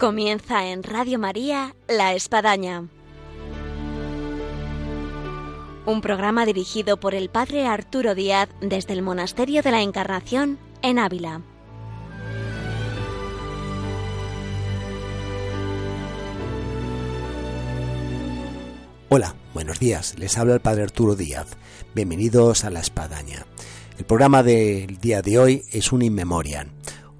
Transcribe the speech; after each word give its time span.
Comienza 0.00 0.66
en 0.66 0.82
Radio 0.82 1.18
María 1.18 1.76
La 1.86 2.14
Espadaña. 2.14 2.88
Un 5.84 6.00
programa 6.00 6.46
dirigido 6.46 6.98
por 6.98 7.14
el 7.14 7.28
Padre 7.28 7.66
Arturo 7.66 8.14
Díaz 8.14 8.48
desde 8.62 8.94
el 8.94 9.02
Monasterio 9.02 9.60
de 9.60 9.70
la 9.70 9.82
Encarnación 9.82 10.58
en 10.80 10.98
Ávila. 10.98 11.42
Hola, 19.10 19.34
buenos 19.52 19.78
días. 19.78 20.18
Les 20.18 20.38
habla 20.38 20.54
el 20.54 20.60
Padre 20.60 20.84
Arturo 20.84 21.14
Díaz. 21.14 21.58
Bienvenidos 21.94 22.64
a 22.64 22.70
La 22.70 22.80
Espadaña. 22.80 23.44
El 23.98 24.06
programa 24.06 24.42
del 24.42 24.96
día 24.96 25.20
de 25.20 25.38
hoy 25.38 25.62
es 25.72 25.92
un 25.92 26.00
inmemorian 26.00 26.72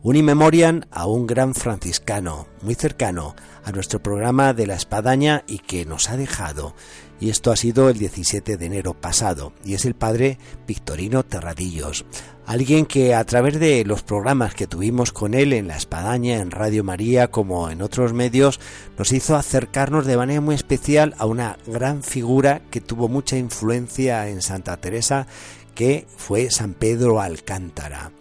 un 0.03 0.17
inmemorian 0.17 0.87
a 0.91 1.07
un 1.07 1.27
gran 1.27 1.55
franciscano, 1.55 2.47
muy 2.63 2.75
cercano 2.75 3.37
a 3.65 3.73
nuestro 3.73 4.03
programa 4.03 4.55
de 4.55 4.67
la 4.67 4.75
espadaña 4.75 5.45
y 5.47 5.59
que 5.59 5.85
nos 5.85 6.09
ha 6.09 6.17
dejado. 6.17 6.75
Y 7.21 7.29
esto 7.29 7.53
ha 7.53 7.57
sido 7.57 7.91
el 7.91 7.99
17 7.99 8.57
de 8.57 8.67
enero 8.67 8.95
pasado, 8.95 9.53
y 9.63 9.75
es 9.75 9.85
el 9.85 9.95
padre 9.95 10.39
Victorino 10.67 11.23
Terradillos, 11.23 12.07
alguien 12.47 12.87
que 12.87 13.15
a 13.15 13.23
través 13.25 13.61
de 13.61 13.85
los 13.85 14.03
programas 14.03 14.55
que 14.55 14.67
tuvimos 14.67 15.13
con 15.13 15.35
él 15.35 15.53
en 15.53 15.69
la 15.69 15.77
espadaña, 15.77 16.39
en 16.39 16.51
Radio 16.51 16.83
María, 16.83 17.31
como 17.31 17.69
en 17.69 17.83
otros 17.83 18.15
medios, 18.15 18.59
nos 18.97 19.13
hizo 19.13 19.37
acercarnos 19.37 20.07
de 20.07 20.17
manera 20.17 20.41
muy 20.41 20.55
especial 20.55 21.15
a 21.19 21.27
una 21.27 21.59
gran 21.67 22.03
figura 22.03 22.63
que 22.71 22.81
tuvo 22.81 23.09
mucha 23.09 23.37
influencia 23.37 24.27
en 24.29 24.41
Santa 24.41 24.79
Teresa, 24.79 25.27
que 25.75 26.07
fue 26.17 26.51
San 26.51 26.73
Pedro 26.73 27.21
Alcántara. 27.21 28.13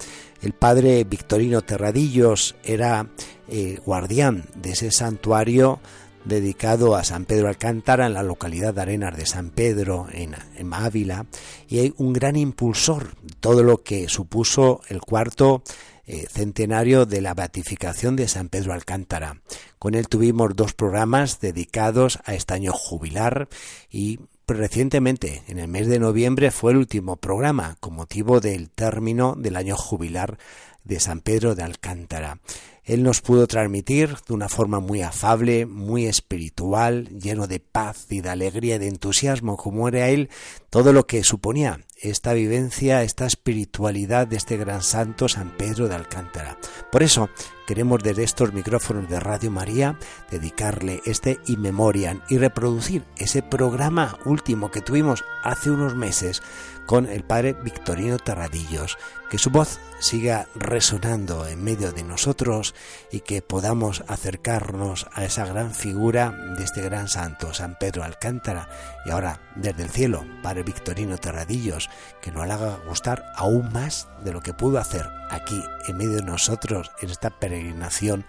El 0.42 0.54
padre 0.54 1.04
Victorino 1.04 1.62
Terradillos 1.62 2.56
era 2.64 3.08
eh, 3.48 3.80
guardián 3.86 4.46
de 4.56 4.72
ese 4.72 4.92
santuario 4.92 5.80
dedicado 6.26 6.96
a 6.96 7.04
San 7.04 7.26
Pedro 7.26 7.48
Alcántara 7.48 8.06
en 8.06 8.14
la 8.14 8.24
localidad 8.24 8.74
de 8.74 8.82
Arenas 8.82 9.18
de 9.18 9.26
San 9.26 9.50
Pedro, 9.50 10.08
en, 10.12 10.36
Ávila, 10.74 11.26
y 11.68 11.80
hay 11.80 11.94
un 11.98 12.14
gran 12.14 12.36
impulsor 12.36 13.16
todo 13.40 13.64
lo 13.64 13.84
que 13.84 14.08
supuso 14.08 14.82
el 14.90 15.02
cuarto 15.02 15.64
eh, 16.06 16.26
centenario 16.30 17.06
de 17.06 17.22
la 17.22 17.34
beatificación 17.34 18.16
de 18.16 18.28
San 18.28 18.50
Pedro 18.50 18.74
Alcántara. 18.74 19.42
Con 19.78 19.96
él 19.96 20.08
tuvimos 20.08 20.56
dos 20.56 20.74
programas 20.74 21.40
dedicados 21.40 22.20
a 22.26 22.34
este 22.34 22.54
año 22.54 22.74
jubilar 22.74 23.48
y 23.90 24.20
Recientemente, 24.50 25.44
en 25.48 25.60
el 25.60 25.68
mes 25.68 25.88
de 25.88 26.00
noviembre, 26.00 26.50
fue 26.50 26.72
el 26.72 26.80
último 26.80 27.18
programa 27.18 27.78
con 27.80 27.94
motivo 27.94 28.40
del 28.40 28.72
término 28.72 29.36
del 29.38 29.56
año 29.56 29.78
jubilar 29.78 30.40
de 30.84 31.00
San 31.00 31.22
Pedro 31.22 31.54
de 31.54 31.62
Alcántara. 31.62 32.40
Él 32.84 33.04
nos 33.04 33.22
pudo 33.22 33.46
transmitir 33.46 34.16
de 34.28 34.34
una 34.34 34.50
forma 34.50 34.80
muy 34.80 35.04
afable, 35.04 35.68
muy 35.68 36.08
espiritual, 36.08 37.08
lleno 37.10 37.46
de 37.46 37.60
paz 37.60 38.08
y 38.10 38.22
de 38.22 38.30
alegría 38.30 38.78
y 38.78 38.80
de 38.80 38.88
entusiasmo, 38.88 39.56
como 39.56 39.88
era 39.88 40.10
él, 40.10 40.32
todo 40.70 40.94
lo 40.94 41.08
que 41.08 41.24
suponía 41.24 41.80
esta 42.02 42.34
vivencia, 42.34 43.04
esta 43.04 43.26
espiritualidad 43.26 44.28
de 44.28 44.38
este 44.38 44.58
gran 44.58 44.82
santo 44.82 45.28
San 45.28 45.52
Pedro 45.58 45.88
de 45.88 45.96
Alcántara. 45.96 46.58
Por 46.92 47.04
eso 47.04 47.30
queremos 47.68 48.02
desde 48.02 48.24
estos 48.24 48.54
micrófonos 48.54 49.10
de 49.10 49.20
Radio 49.20 49.52
María 49.52 50.00
dedicarle 50.32 51.02
este 51.06 51.40
In 51.48 51.62
Memoriam 51.62 52.22
y 52.30 52.38
reproducir 52.38 53.04
ese 53.18 53.44
programa 53.44 54.18
último 54.26 54.72
que 54.72 54.82
tuvimos 54.82 55.24
hace 55.44 55.72
unos 55.72 55.96
meses 55.96 56.42
con 56.90 57.06
el 57.06 57.24
padre 57.24 57.54
Victorino 57.54 58.18
Terradillos, 58.18 58.98
que 59.30 59.38
su 59.38 59.52
voz 59.52 59.80
siga 60.00 60.48
resonando 60.56 61.46
en 61.46 61.64
medio 61.64 61.92
de 61.92 62.04
nosotros 62.04 62.74
y 63.12 63.20
que 63.20 63.44
podamos 63.44 64.04
acercarnos 64.08 65.06
a 65.14 65.24
esa 65.24 65.46
gran 65.46 65.76
figura 65.76 66.32
de 66.58 66.64
este 66.64 66.82
gran 66.82 67.08
santo, 67.08 67.54
San 67.54 67.78
Pedro 67.78 68.04
Alcántara, 68.04 68.70
y 69.06 69.12
ahora 69.12 69.40
desde 69.56 69.84
el 69.84 69.90
cielo, 69.90 70.26
padre 70.44 70.64
Victorino 70.64 71.18
Terradillos, 71.18 71.90
que 72.22 72.32
nos 72.32 72.50
haga 72.50 72.80
gustar 72.88 73.26
aún 73.36 73.72
más 73.72 74.08
de 74.24 74.34
lo 74.34 74.42
que 74.42 74.54
pudo 74.54 74.80
hacer 74.80 75.10
aquí 75.30 75.64
en 75.88 75.98
medio 75.98 76.14
de 76.14 76.24
nosotros 76.24 76.92
en 77.02 77.10
esta 77.10 77.30
peregrinación 77.30 78.26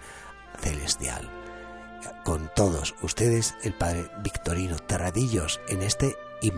celestial. 0.59 1.29
Con 2.23 2.49
todos 2.55 2.95
ustedes, 3.01 3.55
el 3.63 3.73
padre 3.73 4.09
Victorino 4.23 4.77
Terradillos 4.77 5.59
en 5.67 5.81
este 5.81 6.15
In 6.41 6.57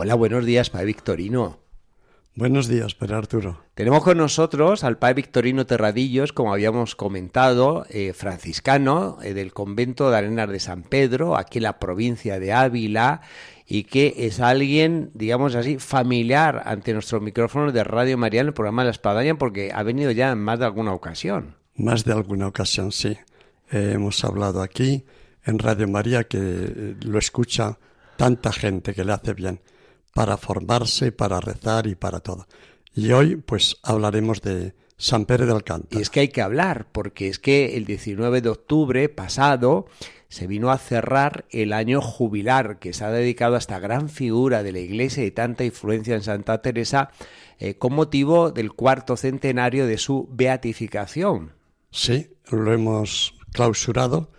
Hola, 0.00 0.14
buenos 0.14 0.46
días, 0.46 0.70
Padre 0.70 0.86
Victorino. 0.86 1.58
Buenos 2.36 2.68
días, 2.68 2.94
Padre 2.94 3.16
Arturo. 3.16 3.64
Tenemos 3.74 4.04
con 4.04 4.16
nosotros 4.16 4.84
al 4.84 4.96
Padre 4.96 5.14
Victorino 5.14 5.66
Terradillos, 5.66 6.32
como 6.32 6.52
habíamos 6.52 6.94
comentado, 6.94 7.84
eh, 7.90 8.12
franciscano 8.12 9.18
eh, 9.24 9.34
del 9.34 9.52
convento 9.52 10.08
de 10.08 10.18
Arenas 10.18 10.50
de 10.50 10.60
San 10.60 10.84
Pedro, 10.84 11.36
aquí 11.36 11.58
en 11.58 11.64
la 11.64 11.80
provincia 11.80 12.38
de 12.38 12.52
Ávila, 12.52 13.22
y 13.66 13.82
que 13.82 14.14
es 14.18 14.38
alguien, 14.38 15.10
digamos 15.14 15.56
así, 15.56 15.78
familiar 15.80 16.62
ante 16.64 16.92
nuestros 16.92 17.20
micrófonos 17.20 17.74
de 17.74 17.82
Radio 17.82 18.16
María 18.16 18.42
en 18.42 18.46
el 18.46 18.54
programa 18.54 18.84
La 18.84 18.90
Espadaña, 18.90 19.36
porque 19.36 19.72
ha 19.74 19.82
venido 19.82 20.12
ya 20.12 20.30
en 20.30 20.38
más 20.38 20.60
de 20.60 20.66
alguna 20.66 20.92
ocasión. 20.92 21.56
Más 21.74 22.04
de 22.04 22.12
alguna 22.12 22.46
ocasión, 22.46 22.92
sí. 22.92 23.18
Eh, 23.72 23.94
hemos 23.94 24.24
hablado 24.24 24.62
aquí 24.62 25.04
en 25.44 25.58
Radio 25.58 25.88
María 25.88 26.22
que 26.22 26.94
lo 27.04 27.18
escucha 27.18 27.80
tanta 28.16 28.52
gente 28.52 28.94
que 28.94 29.04
le 29.04 29.12
hace 29.12 29.34
bien 29.34 29.60
para 30.18 30.36
formarse, 30.36 31.12
para 31.12 31.38
rezar 31.38 31.86
y 31.86 31.94
para 31.94 32.18
todo. 32.18 32.48
Y 32.92 33.12
hoy 33.12 33.36
pues 33.36 33.76
hablaremos 33.84 34.42
de 34.42 34.74
San 34.96 35.26
Pedro 35.26 35.46
de 35.46 35.52
Alcántara. 35.52 35.96
Y 35.96 36.02
es 36.02 36.10
que 36.10 36.18
hay 36.18 36.28
que 36.30 36.42
hablar, 36.42 36.88
porque 36.90 37.28
es 37.28 37.38
que 37.38 37.76
el 37.76 37.84
19 37.84 38.40
de 38.40 38.48
octubre 38.48 39.08
pasado 39.08 39.86
se 40.28 40.48
vino 40.48 40.72
a 40.72 40.78
cerrar 40.78 41.44
el 41.50 41.72
año 41.72 42.00
jubilar 42.00 42.80
que 42.80 42.94
se 42.94 43.04
ha 43.04 43.12
dedicado 43.12 43.54
a 43.54 43.58
esta 43.58 43.78
gran 43.78 44.08
figura 44.08 44.64
de 44.64 44.72
la 44.72 44.80
Iglesia 44.80 45.24
y 45.24 45.30
tanta 45.30 45.64
influencia 45.64 46.16
en 46.16 46.24
Santa 46.24 46.62
Teresa 46.62 47.12
eh, 47.60 47.74
con 47.74 47.94
motivo 47.94 48.50
del 48.50 48.72
cuarto 48.72 49.16
centenario 49.16 49.86
de 49.86 49.98
su 49.98 50.28
beatificación. 50.32 51.52
Sí, 51.92 52.28
lo 52.50 52.72
hemos 52.72 53.34
clausurado 53.52 54.32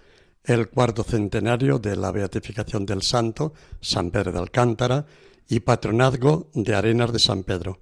el 0.43 0.67
cuarto 0.67 1.03
centenario 1.03 1.79
de 1.79 1.95
la 1.95 2.11
beatificación 2.11 2.85
del 2.85 3.01
santo, 3.01 3.53
San 3.79 4.11
Pedro 4.11 4.33
de 4.33 4.39
Alcántara, 4.39 5.05
y 5.49 5.61
patronazgo 5.61 6.47
de 6.53 6.75
Arenas 6.75 7.11
de 7.11 7.19
San 7.19 7.43
Pedro. 7.43 7.79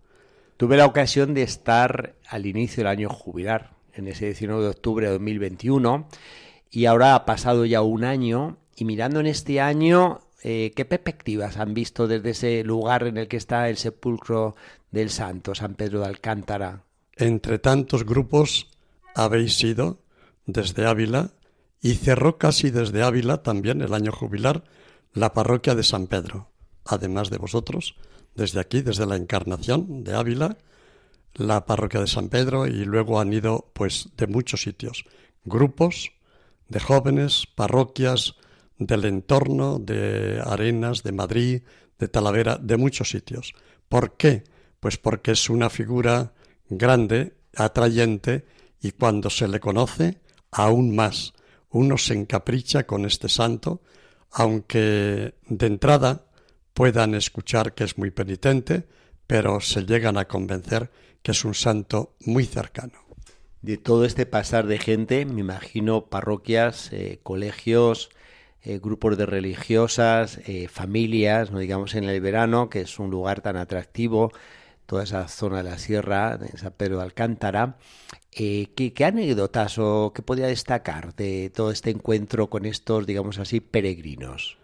Tuve 0.56 0.78
la 0.78 0.86
ocasión 0.86 1.34
de 1.34 1.44
estar 1.44 2.16
al 2.28 2.46
inicio 2.46 2.78
del 2.78 2.88
año 2.88 3.10
jubilar, 3.10 3.76
en 3.94 4.08
ese 4.08 4.26
19 4.26 4.64
de 4.64 4.70
octubre 4.70 5.06
de 5.06 5.12
2021, 5.12 6.08
y 6.72 6.86
ahora 6.86 7.14
ha 7.14 7.26
pasado 7.26 7.66
ya 7.66 7.82
un 7.82 8.06
año, 8.06 8.58
y 8.76 8.86
mirando 8.86 9.20
en 9.20 9.28
este 9.28 9.60
año, 9.60 10.22
eh, 10.44 10.72
¿qué 10.76 10.86
perspectivas 10.86 11.58
han 11.58 11.74
visto 11.74 12.08
desde 12.08 12.30
ese 12.30 12.64
lugar 12.64 13.06
en 13.06 13.18
el 13.18 13.28
que 13.28 13.38
está 13.38 13.70
el 13.70 13.78
sepulcro 13.78 14.56
del 14.92 15.10
santo, 15.10 15.54
San 15.54 15.76
Pedro 15.76 16.00
de 16.00 16.08
Alcántara? 16.08 16.84
Entre 17.18 17.60
tantos 17.60 18.06
grupos 18.06 18.70
habéis 19.14 19.62
ido 19.62 20.00
desde 20.46 20.86
Ávila 20.86 21.32
y 21.82 21.96
cerró 21.96 22.38
casi 22.38 22.72
desde 22.72 23.04
Ávila 23.04 23.44
también 23.44 23.82
el 23.82 23.94
año 23.94 24.12
jubilar 24.12 24.64
la 25.14 25.34
parroquia 25.34 25.76
de 25.76 25.84
San 25.84 26.08
Pedro 26.08 26.50
además 26.88 27.30
de 27.30 27.38
vosotros, 27.38 27.96
desde 28.36 28.60
aquí, 28.60 28.82
desde 28.82 29.06
la 29.06 29.16
Encarnación 29.16 30.04
de 30.04 30.16
Ávila, 30.16 30.58
la 31.34 31.66
parroquia 31.66 32.02
de 32.02 32.08
San 32.08 32.30
Pedro 32.30 32.66
y 32.68 32.86
luego 32.86 33.20
han 33.20 33.32
ido 33.34 33.70
pues 33.74 34.10
de 34.18 34.28
muchos 34.28 34.62
sitios, 34.62 35.06
grupos 35.46 36.12
de 36.68 36.80
jóvenes, 36.80 37.48
parroquias 37.56 38.36
del 38.78 39.06
entorno, 39.06 39.80
de 39.80 40.42
Arenas, 40.44 41.04
de 41.04 41.12
Madrid, 41.12 41.62
de 41.98 42.08
Talavera, 42.08 42.58
de 42.58 42.78
muchos 42.78 43.10
sitios. 43.10 43.54
¿Por 43.90 44.18
qué? 44.18 44.44
Pues 44.80 44.98
porque 44.98 45.32
es 45.32 45.50
una 45.50 45.70
figura 45.70 46.34
grande, 46.70 47.38
atrayente 47.56 48.46
y 48.82 48.92
cuando 48.92 49.30
se 49.30 49.48
le 49.48 49.60
conoce, 49.60 50.20
aún 50.52 50.96
más. 50.96 51.34
Uno 51.70 51.98
se 51.98 52.14
encapricha 52.14 52.86
con 52.86 53.06
este 53.06 53.30
santo, 53.30 53.82
aunque 54.32 55.36
de 55.48 55.68
entrada 55.68 56.27
puedan 56.78 57.16
escuchar 57.16 57.74
que 57.74 57.86
es 57.86 57.98
muy 57.98 58.12
penitente, 58.12 58.84
pero 59.26 59.62
se 59.62 59.82
llegan 59.82 60.16
a 60.16 60.26
convencer 60.26 60.92
que 61.24 61.32
es 61.32 61.44
un 61.44 61.56
santo 61.56 62.14
muy 62.24 62.46
cercano. 62.46 63.00
De 63.64 63.78
todo 63.78 64.06
este 64.06 64.28
pasar 64.28 64.68
de 64.68 64.78
gente, 64.78 65.26
me 65.26 65.42
imagino 65.42 66.06
parroquias, 66.06 66.94
eh, 66.94 67.20
colegios, 67.24 68.12
eh, 68.62 68.78
grupos 68.78 69.18
de 69.18 69.26
religiosas, 69.26 70.40
eh, 70.46 70.68
familias, 70.68 71.50
no 71.50 71.58
digamos 71.58 71.96
en 71.96 72.04
el 72.04 72.22
verano, 72.22 72.70
que 72.70 72.82
es 72.82 73.00
un 73.00 73.10
lugar 73.10 73.42
tan 73.42 73.58
atractivo, 73.58 74.32
toda 74.86 75.04
esa 75.04 75.28
zona 75.30 75.64
de 75.64 75.72
la 75.72 75.80
sierra 75.80 76.38
de 76.38 76.56
San 76.60 76.74
Pedro 76.74 76.98
de 76.98 77.06
Alcántara. 77.06 77.78
Eh, 78.32 78.68
¿qué, 78.76 79.04
anécdotas 79.04 79.80
o 79.80 80.14
qué 80.14 80.22
podría 80.22 80.46
destacar 80.46 81.16
de 81.16 81.50
todo 81.50 81.72
este 81.72 81.90
encuentro 81.90 82.52
con 82.52 82.68
estos, 82.68 83.08
digamos 83.08 83.40
así, 83.40 83.62
peregrinos? 83.62 84.60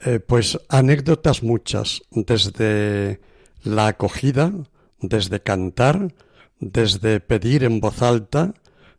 Eh, 0.00 0.20
pues 0.20 0.58
anécdotas 0.68 1.42
muchas, 1.42 2.02
desde 2.10 3.20
la 3.62 3.88
acogida, 3.88 4.52
desde 5.00 5.40
cantar, 5.40 6.14
desde 6.60 7.20
pedir 7.20 7.64
en 7.64 7.80
voz 7.80 8.02
alta, 8.02 8.54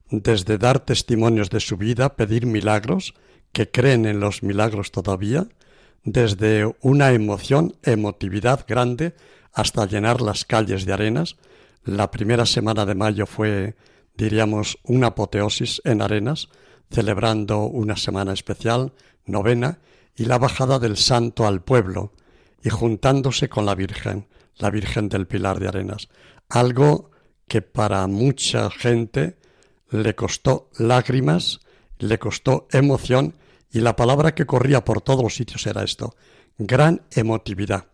desde 0.09 0.57
dar 0.57 0.79
testimonios 0.79 1.49
de 1.49 1.59
su 1.59 1.77
vida, 1.77 2.15
pedir 2.15 2.45
milagros, 2.45 3.13
que 3.51 3.69
creen 3.69 4.05
en 4.05 4.19
los 4.19 4.44
milagros 4.44 4.91
todavía, 4.91 5.47
desde 6.03 6.73
una 6.81 7.11
emoción, 7.11 7.75
emotividad 7.83 8.65
grande, 8.67 9.13
hasta 9.53 9.85
llenar 9.85 10.21
las 10.21 10.45
calles 10.45 10.85
de 10.85 10.94
arenas. 10.94 11.38
La 11.83 12.11
primera 12.11 12.45
semana 12.45 12.85
de 12.85 12.95
mayo 12.95 13.25
fue, 13.25 13.75
diríamos, 14.15 14.77
una 14.83 15.07
apoteosis 15.07 15.81
en 15.83 16.01
arenas, 16.01 16.49
celebrando 16.91 17.63
una 17.63 17.97
semana 17.97 18.33
especial, 18.33 18.94
novena, 19.25 19.79
y 20.18 20.25
la 20.25 20.40
bajada 20.40 20.80
del 20.80 20.98
santo 20.98 21.48
al 21.48 21.62
pueblo, 21.62 22.12
y 22.64 22.69
juntándose 22.69 23.48
con 23.48 23.66
la 23.66 23.75
Virgen, 23.75 24.28
la 24.58 24.72
Virgen 24.72 25.08
del 25.08 25.28
Pilar 25.28 25.60
de 25.60 25.68
Arenas. 25.68 26.10
Algo 26.50 27.12
que 27.48 27.62
para 27.62 28.06
mucha 28.08 28.69
gente 28.72 29.38
le 29.92 30.16
costó 30.16 30.69
lágrimas, 30.78 31.60
le 32.00 32.18
costó 32.19 32.68
emoción 32.72 33.36
y 33.72 33.80
la 33.80 33.96
palabra 33.96 34.34
que 34.34 34.46
corría 34.46 34.84
por 34.84 35.02
todos 35.02 35.24
los 35.24 35.36
sitios 35.36 35.66
era 35.68 35.84
esto, 35.84 36.16
gran 36.58 37.04
emotividad. 37.12 37.86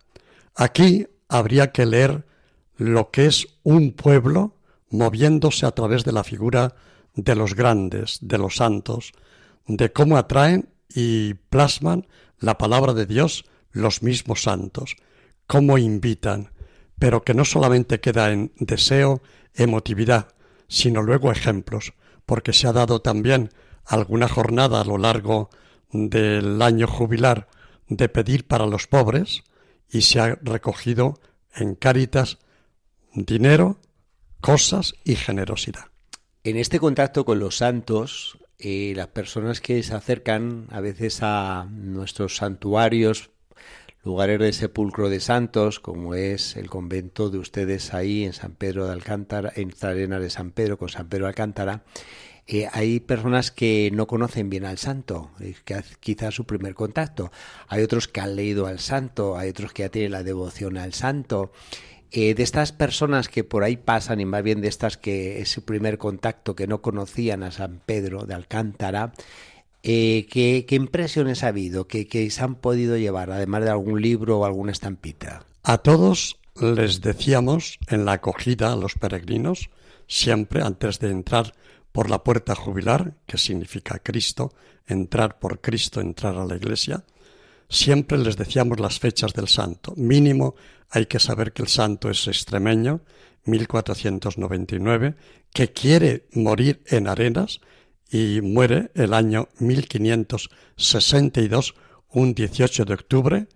Aquí 0.56 1.08
habría 1.28 1.72
que 1.72 1.86
leer 1.86 2.26
lo 2.78 3.12
que 3.12 3.26
es 3.26 3.48
un 3.64 3.92
pueblo 3.94 4.56
moviéndose 4.90 5.66
a 5.66 5.72
través 5.72 6.04
de 6.06 6.14
la 6.14 6.24
figura 6.24 6.76
de 7.16 7.36
los 7.36 7.56
grandes, 7.56 8.20
de 8.22 8.38
los 8.38 8.56
santos, 8.56 9.12
de 9.68 9.92
cómo 9.92 10.18
atraen 10.18 10.70
y 10.94 11.36
plasman 11.36 12.08
la 12.40 12.58
palabra 12.58 12.94
de 12.94 13.06
Dios 13.06 13.46
los 13.72 14.04
mismos 14.04 14.44
santos, 14.44 14.96
cómo 15.48 15.78
invitan, 15.78 16.52
pero 17.00 17.24
que 17.24 17.34
no 17.34 17.46
solamente 17.46 18.00
queda 18.00 18.32
en 18.32 18.52
deseo, 18.58 19.22
emotividad, 19.54 20.30
sino 20.68 21.02
luego 21.02 21.32
ejemplos, 21.32 21.94
porque 22.26 22.54
se 22.54 22.68
ha 22.68 22.74
dado 22.74 23.02
también 23.02 23.50
alguna 23.86 24.28
jornada 24.28 24.82
a 24.82 24.86
lo 24.86 24.98
largo 24.98 25.50
del 25.92 26.62
año 26.62 26.88
jubilar 26.88 27.48
de 27.88 28.10
pedir 28.10 28.48
para 28.48 28.66
los 28.66 28.88
pobres 28.88 29.44
y 29.90 30.02
se 30.02 30.20
ha 30.20 30.36
recogido 30.42 31.20
en 31.56 31.76
Cáritas 31.76 32.40
dinero, 33.14 33.78
cosas 34.42 34.96
y 35.04 35.16
generosidad. 35.16 35.86
En 36.44 36.58
este 36.58 36.80
contacto 36.80 37.26
con 37.26 37.40
los 37.40 37.58
santos, 37.58 38.38
eh, 38.64 38.94
las 38.96 39.08
personas 39.08 39.60
que 39.60 39.84
se 39.84 39.94
acercan 39.94 40.68
a 40.72 40.80
veces 40.80 41.20
a 41.22 41.68
nuestros 41.70 42.38
santuarios 42.38 43.30
lugares 44.06 44.40
de 44.40 44.54
sepulcro 44.54 45.10
de 45.10 45.20
santos, 45.20 45.82
como 45.82 46.16
es 46.16 46.56
el 46.56 46.70
convento 46.70 47.30
de 47.30 47.40
ustedes 47.40 47.94
ahí 47.94 48.24
en 48.24 48.32
San 48.32 48.56
Pedro 48.56 48.88
de 48.88 48.94
Alcántara, 48.94 49.52
en 49.56 49.70
esta 49.70 49.90
arena 49.90 50.20
de 50.20 50.30
San 50.30 50.52
Pedro 50.52 50.78
con 50.78 50.88
San 50.88 51.10
Pedro 51.10 51.26
de 51.26 51.30
Alcántara, 51.30 51.84
eh, 52.46 52.68
hay 52.72 53.00
personas 53.00 53.52
que 53.52 53.90
no 53.94 54.08
conocen 54.08 54.50
bien 54.50 54.66
al 54.66 54.78
santo, 54.78 55.32
que 55.64 55.82
quizás 56.00 56.34
su 56.34 56.46
primer 56.46 56.74
contacto. 56.74 57.32
Hay 57.68 57.84
otros 57.84 58.08
que 58.08 58.20
han 58.20 58.36
leído 58.36 58.68
al 58.68 58.80
santo, 58.80 59.38
hay 59.38 59.50
otros 59.50 59.72
que 59.74 59.84
ya 59.84 59.90
tienen 59.90 60.12
la 60.12 60.24
devoción 60.24 60.78
al 60.78 60.94
santo. 60.94 61.52
Eh, 62.16 62.36
de 62.36 62.44
estas 62.44 62.72
personas 62.72 63.28
que 63.28 63.44
por 63.44 63.64
ahí 63.64 63.76
pasan, 63.76 64.22
y 64.22 64.26
más 64.26 64.44
bien 64.44 64.62
de 64.62 64.68
estas 64.68 64.98
que 64.98 65.42
es 65.42 65.50
su 65.50 65.66
primer 65.66 65.98
contacto, 65.98 66.56
que 66.56 66.68
no 66.68 66.80
conocían 66.80 67.42
a 67.42 67.50
San 67.50 67.82
Pedro 67.84 68.28
de 68.28 68.36
Alcántara, 68.36 69.14
eh, 69.82 70.28
¿qué, 70.30 70.64
impresiones 70.70 71.44
ha 71.44 71.48
habido 71.48 71.88
que 71.88 72.30
se 72.30 72.44
han 72.44 72.54
podido 72.54 72.98
llevar, 72.98 73.32
además 73.32 73.64
de 73.64 73.72
algún 73.72 74.00
libro 74.00 74.38
o 74.38 74.46
alguna 74.46 74.72
estampita? 74.72 75.44
A 75.64 75.80
todos 75.80 76.38
les 76.62 77.02
decíamos 77.02 77.80
en 77.88 78.06
la 78.06 78.12
acogida 78.14 78.72
a 78.72 78.76
los 78.76 78.94
peregrinos, 78.94 79.72
siempre 80.08 80.62
antes 80.62 81.00
de 81.00 81.10
entrar 81.10 81.56
por 81.92 82.12
la 82.12 82.24
puerta 82.24 82.54
jubilar, 82.54 83.16
que 83.26 83.40
significa 83.40 83.98
Cristo, 83.98 84.54
entrar 84.86 85.40
por 85.40 85.62
Cristo, 85.62 86.00
entrar 86.00 86.38
a 86.38 86.46
la 86.46 86.58
iglesia, 86.58 87.06
siempre 87.74 88.18
les 88.18 88.38
decíamos 88.38 88.80
las 88.80 89.00
fechas 89.00 89.34
del 89.34 89.48
santo. 89.48 89.94
Mínimo 89.98 90.56
hay 90.90 91.08
que 91.08 91.20
saber 91.20 91.54
que 91.54 91.64
el 91.64 91.68
santo 91.68 92.10
es 92.10 92.28
extremeño, 92.28 93.02
1499, 93.46 95.16
que 95.52 95.74
quiere 95.74 96.28
morir 96.34 96.82
en 96.86 97.08
arenas, 97.08 97.60
y 98.10 98.40
muere 98.42 98.92
el 98.94 99.14
año 99.14 99.50
1562, 99.58 101.76
un 102.12 102.34
18 102.36 102.86
de 102.86 102.94
octubre, 102.94 103.48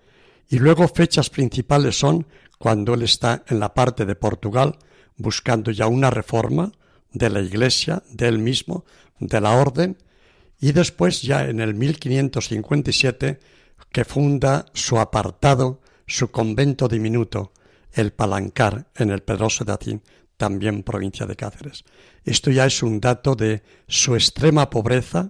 y 0.50 0.60
luego 0.60 0.88
fechas 0.88 1.30
principales 1.30 2.00
son 2.00 2.26
cuando 2.58 2.94
él 2.96 3.04
está 3.04 3.44
en 3.48 3.60
la 3.60 3.76
parte 3.76 4.06
de 4.06 4.16
Portugal 4.16 4.80
buscando 5.16 5.70
ya 5.72 5.88
una 5.88 6.10
reforma 6.10 6.72
de 7.12 7.30
la 7.30 7.42
Iglesia, 7.42 8.02
de 8.10 8.28
él 8.28 8.40
mismo, 8.40 8.84
de 9.20 9.42
la 9.42 9.52
orden, 9.52 9.98
y 10.60 10.72
después 10.72 11.22
ya 11.22 11.48
en 11.48 11.60
el 11.60 11.76
1557 11.76 13.40
que 13.92 14.06
funda 14.06 14.66
su 14.74 15.00
apartado, 15.00 15.82
su 16.06 16.32
convento 16.32 16.88
diminuto, 16.88 17.52
el 17.92 18.14
Palancar, 18.14 18.88
en 18.96 19.10
el 19.10 19.24
Pedroso 19.24 19.66
de 19.66 19.74
Atín, 19.74 20.04
también 20.38 20.84
provincia 20.84 21.26
de 21.26 21.36
Cáceres. 21.36 21.84
Esto 22.24 22.52
ya 22.52 22.66
es 22.66 22.84
un 22.84 23.00
dato 23.00 23.36
de 23.36 23.64
su 23.88 24.16
extrema 24.16 24.70
pobreza, 24.70 25.30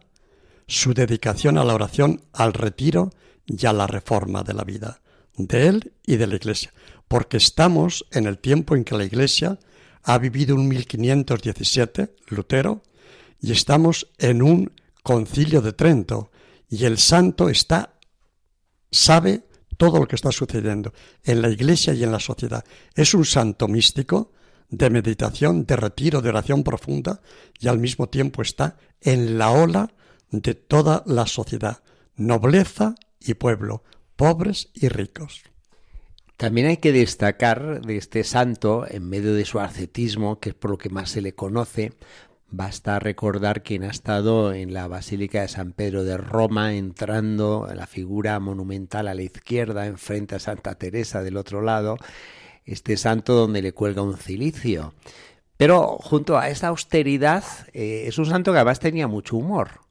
su 0.68 0.94
dedicación 0.94 1.58
a 1.58 1.64
la 1.64 1.74
oración, 1.74 2.22
al 2.34 2.54
retiro 2.54 3.12
y 3.46 3.66
a 3.66 3.74
la 3.74 3.88
reforma 3.88 4.44
de 4.44 4.54
la 4.54 4.64
vida, 4.64 5.02
de 5.38 5.68
él 5.68 5.94
y 6.06 6.18
de 6.18 6.28
la 6.28 6.36
Iglesia, 6.36 6.74
porque 7.08 7.38
estamos 7.38 8.06
en 8.12 8.26
el 8.26 8.38
tiempo 8.38 8.76
en 8.76 8.84
que 8.84 8.98
la 8.98 9.06
Iglesia 9.06 9.58
ha 10.04 10.18
vivido 10.18 10.56
un 10.56 10.68
1517, 10.68 12.16
Lutero, 12.28 12.82
y 13.40 13.52
estamos 13.52 14.08
en 14.18 14.42
un 14.42 14.74
concilio 15.04 15.62
de 15.62 15.74
Trento, 15.74 16.32
y 16.70 16.86
el 16.86 16.98
santo 16.98 17.50
está, 17.50 17.94
sabe 18.92 19.44
todo 19.78 20.00
lo 20.00 20.08
que 20.08 20.16
está 20.16 20.32
sucediendo 20.32 20.94
en 21.24 21.42
la 21.42 21.50
Iglesia 21.50 21.94
y 21.94 22.04
en 22.04 22.12
la 22.12 22.20
sociedad. 22.20 22.64
Es 22.96 23.14
un 23.14 23.26
santo 23.26 23.68
místico, 23.68 24.32
de 24.70 24.90
meditación, 24.90 25.66
de 25.66 25.76
retiro, 25.76 26.22
de 26.22 26.30
oración 26.30 26.64
profunda 26.64 27.22
y 27.60 27.68
al 27.68 27.80
mismo 27.80 28.08
tiempo 28.10 28.42
está 28.42 28.78
en 29.02 29.38
la 29.38 29.52
ola 29.52 29.94
de 30.32 30.56
toda 30.56 31.04
la 31.06 31.26
sociedad, 31.26 31.82
nobleza 32.16 32.96
y 33.20 33.36
pueblo, 33.36 33.84
pobres 34.16 34.70
y 34.74 34.90
ricos. 34.90 35.44
También 36.36 36.68
hay 36.68 36.78
que 36.78 36.92
destacar 36.92 37.82
de 37.82 37.98
este 37.98 38.24
santo, 38.24 38.86
en 38.88 39.10
medio 39.10 39.34
de 39.34 39.46
su 39.46 39.60
ascetismo, 39.60 40.40
que 40.40 40.50
es 40.50 40.56
por 40.56 40.70
lo 40.70 40.78
que 40.78 40.90
más 40.90 41.10
se 41.10 41.22
le 41.22 41.34
conoce, 41.34 41.94
basta 42.50 43.00
recordar 43.00 43.64
quien 43.64 43.84
ha 43.84 43.90
estado 43.90 44.54
en 44.54 44.74
la 44.74 44.88
Basílica 44.88 45.42
de 45.42 45.48
San 45.48 45.72
Pedro 45.72 46.04
de 46.04 46.18
Roma, 46.18 46.74
entrando 46.74 47.68
la 47.74 47.88
figura 47.88 48.40
monumental 48.40 49.08
a 49.08 49.14
la 49.14 49.22
izquierda, 49.22 49.86
enfrente 49.86 50.36
a 50.36 50.40
Santa 50.40 50.76
Teresa 50.76 51.24
del 51.24 51.38
otro 51.38 51.62
lado, 51.62 51.98
este 52.66 52.98
santo 52.98 53.34
donde 53.34 53.62
le 53.62 53.74
cuelga 53.74 54.02
un 54.02 54.18
cilicio. 54.18 54.94
Pero 55.58 55.98
junto 56.00 56.38
a 56.38 56.50
esta 56.50 56.68
austeridad, 56.68 57.44
eh, 57.74 58.06
es 58.08 58.18
un 58.18 58.28
santo 58.28 58.52
que 58.52 58.60
además 58.60 58.80
tenía 58.80 59.08
mucho 59.08 59.38
humor. 59.38 59.87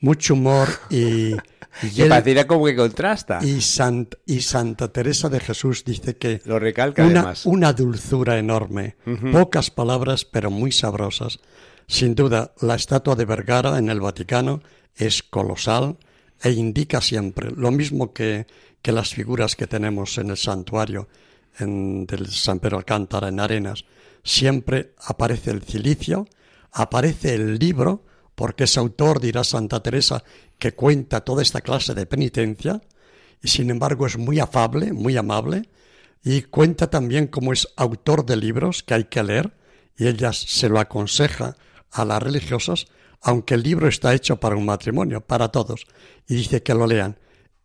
Mucho 0.00 0.34
humor 0.34 0.68
y... 0.88 1.32
como 2.46 2.66
que 2.66 2.74
contrasta. 2.74 3.38
Y, 3.42 3.60
y, 4.26 4.40
Santa 4.40 4.88
Teresa 4.88 5.28
de 5.28 5.40
Jesús 5.40 5.84
dice 5.84 6.16
que... 6.16 6.40
Lo 6.44 6.58
recalca 6.58 7.04
una, 7.04 7.20
además. 7.20 7.46
Una 7.46 7.72
dulzura 7.72 8.38
enorme. 8.38 8.96
Pocas 9.32 9.70
palabras, 9.70 10.24
pero 10.24 10.50
muy 10.50 10.72
sabrosas. 10.72 11.38
Sin 11.86 12.14
duda, 12.14 12.52
la 12.60 12.74
estatua 12.74 13.14
de 13.14 13.24
Vergara 13.24 13.78
en 13.78 13.88
el 13.88 14.00
Vaticano 14.00 14.62
es 14.96 15.22
colosal 15.22 15.96
e 16.42 16.50
indica 16.50 17.00
siempre 17.00 17.50
lo 17.50 17.70
mismo 17.70 18.12
que, 18.12 18.46
que 18.82 18.92
las 18.92 19.14
figuras 19.14 19.56
que 19.56 19.66
tenemos 19.66 20.16
en 20.18 20.30
el 20.30 20.36
santuario 20.36 21.08
en, 21.58 22.06
del 22.06 22.28
San 22.28 22.60
Pedro 22.60 22.78
Alcántara 22.78 23.28
en 23.28 23.40
Arenas, 23.40 23.84
siempre 24.22 24.94
aparece 25.04 25.50
el 25.50 25.62
cilicio, 25.62 26.26
aparece 26.72 27.34
el 27.34 27.58
libro, 27.58 28.04
porque 28.40 28.64
es 28.64 28.78
autor, 28.78 29.20
dirá 29.20 29.44
Santa 29.44 29.82
Teresa, 29.82 30.24
que 30.58 30.72
cuenta 30.72 31.20
toda 31.20 31.42
esta 31.42 31.60
clase 31.60 31.92
de 31.92 32.06
penitencia, 32.06 32.80
y 33.42 33.48
sin 33.48 33.68
embargo 33.68 34.06
es 34.06 34.16
muy 34.16 34.40
afable, 34.40 34.94
muy 34.94 35.18
amable, 35.18 35.68
y 36.24 36.40
cuenta 36.40 36.88
también 36.88 37.26
cómo 37.26 37.52
es 37.52 37.68
autor 37.76 38.24
de 38.24 38.36
libros 38.36 38.82
que 38.82 38.94
hay 38.94 39.04
que 39.04 39.22
leer, 39.22 39.52
y 39.94 40.06
ella 40.06 40.32
se 40.32 40.70
lo 40.70 40.80
aconseja 40.80 41.54
a 41.90 42.06
las 42.06 42.22
religiosas, 42.22 42.86
aunque 43.20 43.52
el 43.52 43.62
libro 43.62 43.88
está 43.88 44.14
hecho 44.14 44.40
para 44.40 44.56
un 44.56 44.64
matrimonio, 44.64 45.20
para 45.20 45.48
todos, 45.48 45.86
y 46.26 46.36
dice 46.36 46.62
que 46.62 46.72
lo 46.72 46.86
lean. 46.86 47.18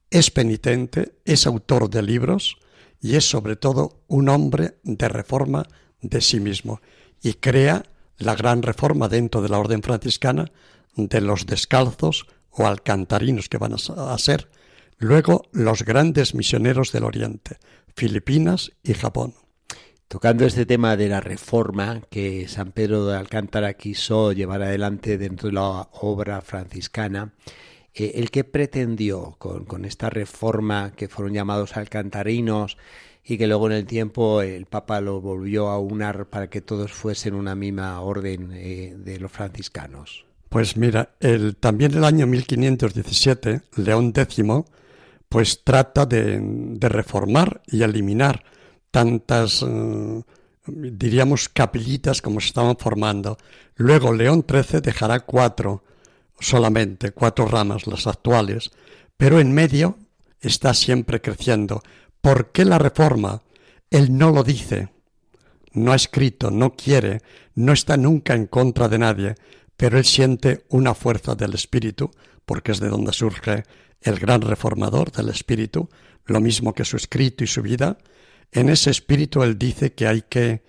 Es 0.10 0.30
penitente, 0.30 1.14
es 1.24 1.48
autor 1.48 1.90
de 1.90 2.02
libros, 2.02 2.58
y 3.00 3.16
es 3.16 3.24
sobre 3.24 3.56
todo 3.56 4.04
un 4.08 4.28
hombre 4.28 4.76
de 4.84 5.08
reforma 5.08 5.66
de 6.02 6.20
sí 6.20 6.42
mismo 6.42 6.82
y 7.24 7.36
crea 7.36 7.86
la 8.18 8.36
gran 8.36 8.62
reforma 8.62 9.08
dentro 9.08 9.42
de 9.42 9.50
la 9.50 9.60
orden 9.60 9.82
franciscana 9.82 10.52
de 10.96 11.22
los 11.22 11.46
descalzos 11.46 12.26
o 12.50 12.68
alcantarinos 12.68 13.50
que 13.50 13.58
van 13.58 13.74
a 13.74 14.18
ser 14.18 14.50
luego 14.98 15.46
los 15.52 15.84
grandes 15.84 16.36
misioneros 16.36 16.92
del 16.92 17.04
Oriente, 17.04 17.58
Filipinas 17.96 18.72
y 18.84 18.94
Japón. 18.94 19.34
Tocando 20.08 20.46
este 20.46 20.66
tema 20.66 20.96
de 20.96 21.10
la 21.10 21.20
reforma 21.20 22.02
que 22.10 22.48
San 22.48 22.72
Pedro 22.72 23.06
de 23.06 23.18
Alcántara 23.18 23.74
quiso 23.74 24.32
llevar 24.32 24.62
adelante 24.62 25.18
dentro 25.18 25.50
de 25.50 25.56
la 25.56 25.90
obra 25.94 26.42
franciscana, 26.42 27.34
eh, 27.94 28.14
el 28.16 28.30
que 28.30 28.44
pretendió 28.44 29.36
con, 29.40 29.84
esta 29.84 30.10
reforma 30.10 30.94
que 30.96 31.08
fueron 31.08 31.34
llamados 31.34 31.76
alcantarinos 31.76 32.78
y 33.26 33.38
que 33.38 33.48
luego 33.48 33.68
en 33.68 33.74
el 33.74 33.86
tiempo 33.86 34.42
el 34.42 34.66
Papa 34.66 35.02
lo 35.02 35.20
volvió 35.20 35.70
a 35.70 35.80
unar 35.80 36.28
para 36.28 36.50
que 36.50 36.62
todos 36.62 36.92
fuesen 36.92 37.34
una 37.34 37.56
misma 37.56 38.00
orden 38.02 38.52
eh, 38.54 38.96
de 38.98 39.20
los 39.20 39.32
franciscanos. 39.32 40.26
Pues 40.50 40.78
mira, 40.78 41.10
también 41.60 41.96
el 41.96 42.06
año 42.06 42.28
1517, 42.28 43.62
León 43.78 44.14
X, 44.16 44.44
pues 45.28 45.64
trata 45.64 46.06
de, 46.06 46.40
de 46.40 46.88
reformar 46.88 47.62
y 47.68 47.82
eliminar 47.82 48.44
tantas, 48.92 49.66
eh, 49.68 50.22
diríamos, 50.68 51.50
capillitas 51.50 52.22
como 52.22 52.40
se 52.40 52.48
estaban 52.48 52.78
formando. 52.78 53.38
Luego 53.76 54.14
León 54.14 54.46
XIII 54.48 54.80
dejará 54.80 55.22
cuatro 55.22 55.84
solamente, 56.40 57.12
cuatro 57.12 57.48
ramas, 57.48 57.88
las 57.88 58.08
actuales, 58.08 58.72
pero 59.18 59.40
en 59.40 59.54
medio 59.54 59.98
está 60.40 60.74
siempre 60.74 61.22
creciendo. 61.22 61.82
¿Por 62.26 62.52
qué 62.52 62.66
la 62.66 62.80
reforma? 62.80 63.44
Él 63.92 64.18
no 64.18 64.32
lo 64.32 64.44
dice, 64.44 64.90
no 65.74 65.92
ha 65.92 65.96
escrito, 65.96 66.50
no 66.50 66.76
quiere, 66.76 67.22
no 67.54 67.72
está 67.72 67.98
nunca 67.98 68.34
en 68.34 68.48
contra 68.48 68.90
de 68.90 68.98
nadie, 68.98 69.36
pero 69.78 70.00
él 70.00 70.06
siente 70.06 70.66
una 70.70 70.96
fuerza 70.96 71.36
del 71.36 71.54
espíritu, 71.54 72.10
porque 72.48 72.72
es 72.72 72.80
de 72.80 72.90
donde 72.90 73.14
surge 73.14 73.66
el 74.02 74.18
gran 74.18 74.42
reformador 74.42 75.12
del 75.12 75.30
espíritu, 75.30 75.88
lo 76.26 76.42
mismo 76.42 76.74
que 76.74 76.84
su 76.84 76.98
escrito 76.98 77.44
y 77.44 77.48
su 77.48 77.62
vida, 77.62 78.00
en 78.52 78.70
ese 78.70 78.90
espíritu 78.90 79.44
él 79.44 79.60
dice 79.60 79.94
que 79.94 80.08
hay 80.08 80.24
que, 80.24 80.64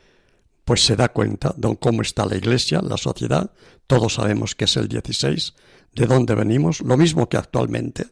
pues 0.67 0.85
se 0.85 0.95
da 0.95 1.09
cuenta 1.09 1.55
de 1.57 1.75
cómo 1.79 2.03
está 2.03 2.27
la 2.27 2.37
iglesia, 2.37 2.83
la 2.83 2.99
sociedad, 2.99 3.51
todos 3.87 4.13
sabemos 4.13 4.55
que 4.55 4.67
es 4.67 4.77
el 4.77 4.89
16, 4.89 5.55
de 5.95 6.07
dónde 6.07 6.35
venimos, 6.35 6.83
lo 6.83 6.99
mismo 6.99 7.31
que 7.31 7.39
actualmente. 7.39 8.09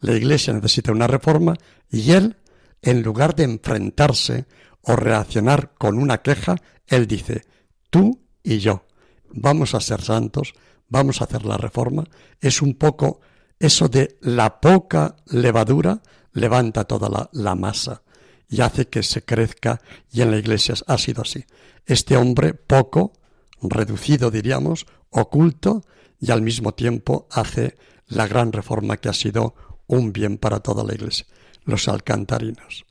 La 0.00 0.16
iglesia 0.16 0.52
necesita 0.52 0.90
una 0.90 1.06
reforma 1.06 1.54
y 1.92 2.10
él, 2.10 2.34
en 2.82 3.02
lugar 3.02 3.34
de 3.34 3.44
enfrentarse 3.44 4.46
o 4.82 4.96
reaccionar 4.96 5.74
con 5.78 5.98
una 5.98 6.22
queja, 6.22 6.56
él 6.86 7.06
dice, 7.06 7.44
tú 7.90 8.20
y 8.42 8.58
yo, 8.58 8.86
vamos 9.30 9.74
a 9.74 9.80
ser 9.80 10.00
santos, 10.02 10.54
vamos 10.88 11.20
a 11.20 11.24
hacer 11.24 11.44
la 11.44 11.56
reforma. 11.56 12.04
Es 12.40 12.62
un 12.62 12.74
poco 12.74 13.20
eso 13.58 13.88
de 13.88 14.18
la 14.20 14.60
poca 14.60 15.16
levadura 15.26 16.02
levanta 16.32 16.84
toda 16.84 17.08
la, 17.08 17.28
la 17.32 17.54
masa 17.54 18.02
y 18.48 18.60
hace 18.60 18.86
que 18.86 19.02
se 19.02 19.24
crezca 19.24 19.80
y 20.10 20.22
en 20.22 20.30
la 20.30 20.38
iglesia 20.38 20.74
ha 20.86 20.98
sido 20.98 21.22
así. 21.22 21.44
Este 21.84 22.16
hombre 22.16 22.54
poco, 22.54 23.12
reducido 23.60 24.30
diríamos, 24.30 24.86
oculto 25.10 25.84
y 26.20 26.30
al 26.30 26.42
mismo 26.42 26.72
tiempo 26.72 27.26
hace 27.30 27.76
la 28.06 28.26
gran 28.26 28.52
reforma 28.52 28.96
que 28.96 29.08
ha 29.08 29.14
sido 29.14 29.54
un 29.86 30.12
bien 30.12 30.38
para 30.38 30.60
toda 30.60 30.84
la 30.84 30.94
iglesia, 30.94 31.26
los 31.68 31.86
alcantarinos. 31.86 32.86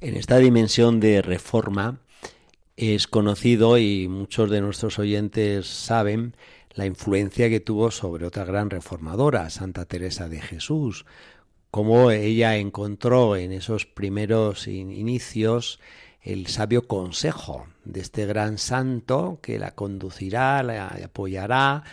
En 0.00 0.16
esta 0.16 0.38
dimensión 0.38 0.98
de 0.98 1.22
reforma 1.22 2.00
es 2.76 3.06
conocido 3.06 3.78
y 3.78 4.08
muchos 4.08 4.50
de 4.50 4.60
nuestros 4.60 4.98
oyentes 4.98 5.68
saben 5.68 6.34
la 6.74 6.86
influencia 6.86 7.48
que 7.48 7.60
tuvo 7.60 7.92
sobre 7.92 8.26
otra 8.26 8.44
gran 8.44 8.68
reformadora, 8.68 9.48
Santa 9.48 9.84
Teresa 9.84 10.28
de 10.28 10.40
Jesús, 10.40 11.06
cómo 11.70 12.10
ella 12.10 12.56
encontró 12.56 13.36
en 13.36 13.52
esos 13.52 13.86
primeros 13.86 14.66
inicios 14.66 15.78
el 16.20 16.48
sabio 16.48 16.88
consejo 16.88 17.68
de 17.84 18.00
este 18.00 18.26
gran 18.26 18.58
santo 18.58 19.38
que 19.40 19.60
la 19.60 19.70
conducirá, 19.70 20.64
la 20.64 20.88
apoyará 20.88 21.84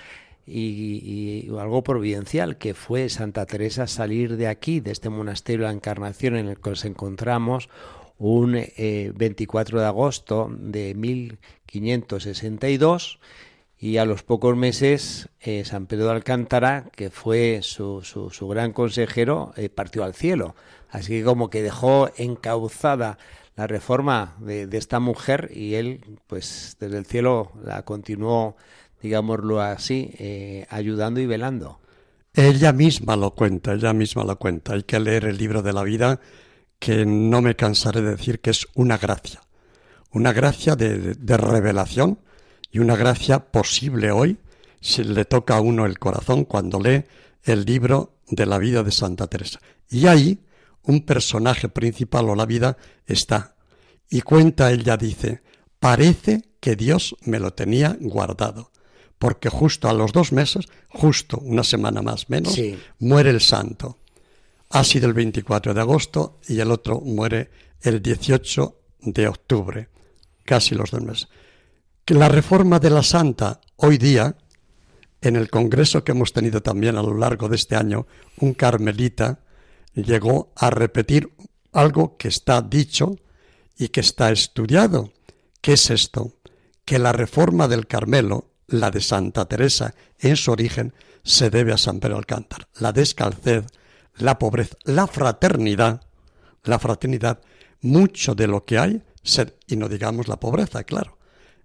y, 0.45 1.49
algo 1.59 1.83
providencial 1.83 2.57
que 2.57 2.73
fue 2.73 3.09
Santa 3.09 3.45
Teresa 3.45 3.87
salir 3.87 4.37
de 4.37 4.47
aquí, 4.47 4.79
de 4.79 4.91
este 4.91 5.09
monasterio 5.09 5.61
de 5.61 5.67
la 5.67 5.75
Encarnación 5.75 6.35
en 6.35 6.47
el 6.47 6.59
que 6.59 6.71
nos 6.71 6.85
encontramos 6.85 7.69
un 8.17 8.53
24 8.53 9.77
eh, 9.77 9.81
de 9.81 9.87
agosto 9.87 10.49
de 10.51 10.95
1562 10.95 13.19
y 13.83 13.97
a 13.97 14.05
los 14.05 14.23
pocos 14.23 14.55
meses 14.55 15.27
eh, 15.41 15.65
San 15.65 15.87
Pedro 15.87 16.05
de 16.05 16.11
Alcántara, 16.11 16.85
que 16.95 17.09
fue 17.09 17.59
su, 17.63 18.01
su, 18.01 18.47
gran 18.47 18.71
consejero, 18.71 19.51
eh, 19.57 19.67
partió 19.67 20.05
al 20.05 20.13
cielo. 20.13 20.55
Así 20.89 21.19
que 21.19 21.25
como 21.25 21.49
que 21.49 21.61
dejó 21.61 22.09
encauzada 22.15 23.17
la 23.55 23.67
reforma 23.67 24.37
de, 24.39 24.69
esta 24.71 25.01
mujer 25.01 25.51
y 25.53 25.75
él, 25.75 26.17
pues 26.27 26.77
desde 26.79 26.97
el 26.97 27.05
cielo 27.05 27.51
la 27.61 27.83
continuó, 27.83 28.55
digámoslo 29.03 29.61
así, 29.61 30.11
eh, 30.17 30.65
ayudando 30.69 31.19
y 31.19 31.27
velando. 31.27 31.79
Ella 32.33 32.73
misma 32.73 33.15
lo 33.15 33.31
cuenta, 33.31 33.73
ella 33.73 33.93
misma 33.93 34.23
lo 34.23 34.39
cuenta. 34.39 34.73
Hay 34.73 34.83
que 34.83 34.99
leer 34.99 35.25
el 35.25 35.37
libro 35.37 35.61
de 35.61 35.73
la 35.73 35.83
vida, 35.83 36.19
que 36.79 37.05
no 37.05 37.41
me 37.41 37.55
cansaré 37.55 38.01
de 38.01 38.11
decir 38.11 38.39
que 38.39 38.49
es 38.49 38.65
una 38.73 38.97
gracia, 38.97 39.41
una 40.11 40.33
gracia 40.33 40.75
de, 40.75 41.13
de 41.13 41.37
revelación 41.37 42.19
y 42.71 42.79
una 42.79 42.95
gracia 42.95 43.39
posible 43.51 44.11
hoy 44.11 44.37
si 44.81 45.03
le 45.03 45.25
toca 45.25 45.57
a 45.57 45.61
uno 45.61 45.85
el 45.85 45.99
corazón 45.99 46.45
cuando 46.45 46.79
lee 46.79 47.03
el 47.43 47.65
libro 47.65 48.15
de 48.27 48.45
la 48.45 48.57
vida 48.57 48.83
de 48.83 48.91
Santa 48.91 49.27
Teresa. 49.27 49.59
Y 49.89 50.07
ahí 50.07 50.39
un 50.83 51.05
personaje 51.05 51.69
principal 51.69 52.29
o 52.29 52.35
la 52.35 52.45
vida 52.45 52.77
está. 53.05 53.55
Y 54.09 54.21
cuenta 54.21 54.71
ella, 54.71 54.97
dice, 54.97 55.41
parece 55.79 56.43
que 56.59 56.75
Dios 56.75 57.15
me 57.25 57.39
lo 57.39 57.53
tenía 57.53 57.97
guardado, 57.99 58.71
porque 59.23 59.49
justo 59.49 59.87
a 59.87 59.93
los 59.93 60.11
dos 60.11 60.33
meses, 60.33 60.67
justo 60.89 61.37
una 61.37 61.63
semana 61.63 62.01
más 62.01 62.29
menos, 62.29 62.59
muere 62.99 63.29
el 63.29 63.39
santo. 63.39 63.99
Ha 64.69 64.83
sido 64.83 65.07
el 65.07 65.13
24 65.13 65.73
de 65.73 65.79
agosto 65.79 66.39
y 66.47 66.59
el 66.59 66.69
otro 66.71 66.99
muere 66.99 67.49
el 67.81 68.01
18 68.01 68.75
de 69.01 69.27
octubre, 69.27 69.89
casi 70.43 70.75
los 70.75 70.91
dos 70.91 71.01
meses 71.01 71.29
que 72.05 72.13
la 72.13 72.27
reforma 72.27 72.79
de 72.79 72.89
la 72.89 73.03
Santa 73.03 73.61
hoy 73.77 73.97
día, 73.97 74.35
en 75.21 75.35
el 75.35 75.49
congreso 75.49 76.03
que 76.03 76.11
hemos 76.11 76.33
tenido 76.33 76.61
también 76.61 76.97
a 76.97 77.03
lo 77.03 77.17
largo 77.17 77.47
de 77.47 77.55
este 77.55 77.75
año, 77.75 78.07
un 78.39 78.53
carmelita 78.53 79.39
llegó 79.93 80.51
a 80.55 80.69
repetir 80.69 81.31
algo 81.71 82.17
que 82.17 82.27
está 82.27 82.61
dicho 82.61 83.15
y 83.77 83.87
que 83.89 84.01
está 84.01 84.31
estudiado. 84.31 85.13
¿Qué 85.61 85.73
es 85.73 85.89
esto? 85.89 86.33
Que 86.83 86.99
la 86.99 87.13
reforma 87.13 87.69
del 87.69 87.87
Carmelo, 87.87 88.51
la 88.67 88.91
de 88.91 89.01
Santa 89.01 89.45
Teresa, 89.45 89.93
en 90.19 90.35
su 90.35 90.51
origen, 90.51 90.93
se 91.23 91.49
debe 91.49 91.73
a 91.73 91.77
San 91.77 91.99
Pedro 91.99 92.17
Alcántara. 92.17 92.67
La 92.79 92.91
descalced, 92.91 93.65
la 94.17 94.37
pobreza, 94.39 94.75
la 94.83 95.07
fraternidad, 95.07 96.01
la 96.63 96.79
fraternidad, 96.79 97.41
mucho 97.81 98.35
de 98.35 98.47
lo 98.47 98.65
que 98.65 98.77
hay, 98.77 99.01
y 99.67 99.75
no 99.75 99.89
digamos 99.89 100.27
la 100.27 100.39
pobreza, 100.39 100.83
claro, 100.83 101.17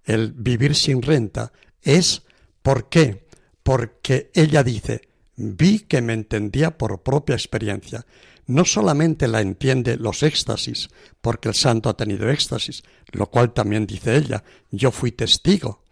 el 0.03 0.31
vivir 0.33 0.75
sin 0.75 1.01
renta, 1.01 1.51
es 1.81 2.23
¿por 2.61 2.89
qué? 2.89 3.27
Porque 3.63 4.31
ella 4.33 4.63
dice, 4.63 5.01
vi 5.35 5.79
que 5.79 6.01
me 6.01 6.13
entendía 6.13 6.77
por 6.77 7.01
propia 7.01 7.35
experiencia. 7.35 8.05
No 8.47 8.65
solamente 8.65 9.27
la 9.27 9.41
entiende 9.41 9.97
los 9.97 10.23
éxtasis, 10.23 10.89
porque 11.21 11.49
el 11.49 11.55
santo 11.55 11.89
ha 11.89 11.97
tenido 11.97 12.29
éxtasis, 12.29 12.83
lo 13.11 13.27
cual 13.27 13.53
también 13.53 13.85
dice 13.85 14.15
ella, 14.15 14.43
yo 14.71 14.91
fui 14.91 15.11
testigo. 15.11 15.83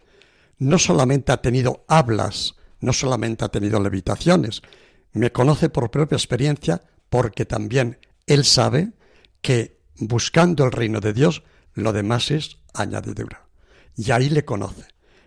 No 0.57 0.79
solamente 0.79 1.31
ha 1.31 1.41
tenido 1.41 1.85
hablas, 1.87 2.55
no 2.79 2.93
solamente 2.93 3.45
ha 3.45 3.49
tenido 3.49 3.79
levitaciones, 3.79 4.61
me 5.13 5.31
conoce 5.31 5.69
por 5.69 5.91
propia 5.91 6.15
experiencia 6.15 6.81
porque 7.09 7.45
también 7.45 7.99
él 8.25 8.43
sabe 8.45 8.93
que 9.41 9.79
buscando 9.95 10.65
el 10.65 10.71
reino 10.71 10.99
de 10.99 11.13
Dios, 11.13 11.43
lo 11.73 11.93
demás 11.93 12.31
es 12.31 12.57
añadidura 12.73 13.47
y 13.95 14.11
ahí 14.11 14.29
le 14.29 14.45
conoce. 14.45 14.85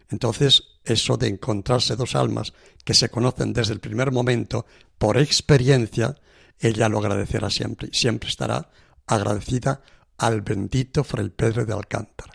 Entonces, 0.09 0.81
eso 0.85 1.17
de 1.17 1.29
encontrarse 1.29 1.97
dos 1.97 2.15
almas 2.15 2.53
que 2.85 2.95
se 2.95 3.09
conocen 3.09 3.53
desde 3.53 3.75
el 3.75 3.81
primer 3.81 4.11
momento 4.11 4.67
por 4.99 5.19
experiencia, 5.19 6.17
ella 6.59 6.89
lo 6.89 6.99
agradecerá 6.99 7.51
siempre 7.51 7.89
y 7.93 7.97
siempre 7.97 8.29
estará 8.29 8.71
agradecida 9.07 9.83
al 10.19 10.43
bendito 10.43 11.05
Fray 11.05 11.31
Pedro 11.31 11.65
de 11.65 11.73
Alcántara. 11.73 12.33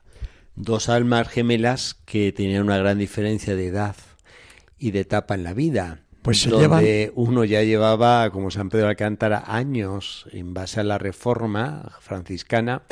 Dos 0.55 0.89
almas 0.89 1.27
gemelas 1.27 1.95
que 2.05 2.31
tenían 2.31 2.63
una 2.63 2.77
gran 2.77 2.97
diferencia 2.97 3.55
de 3.55 3.67
edad 3.67 3.95
y 4.79 4.91
de 4.91 5.01
etapa 5.01 5.35
en 5.35 5.43
la 5.43 5.53
vida. 5.53 6.01
Pues 6.21 6.41
se 6.41 6.49
donde 6.49 7.11
uno 7.15 7.43
ya 7.43 7.61
llevaba, 7.61 8.31
como 8.31 8.49
San 8.49 8.69
Pedro 8.69 8.85
de 8.85 8.91
Alcántara, 8.91 9.43
años 9.45 10.25
en 10.31 10.53
base 10.53 10.79
a 10.79 10.83
la 10.83 10.97
reforma 10.97 11.97
franciscana 11.99 12.83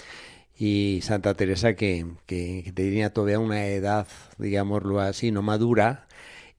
y 0.55 0.99
Santa 1.01 1.33
Teresa 1.33 1.73
que, 1.73 2.05
que, 2.27 2.71
tenía 2.75 3.11
todavía 3.11 3.39
una 3.39 3.65
edad, 3.65 4.07
digámoslo 4.37 4.99
así, 4.99 5.31
no 5.31 5.41
madura 5.41 6.07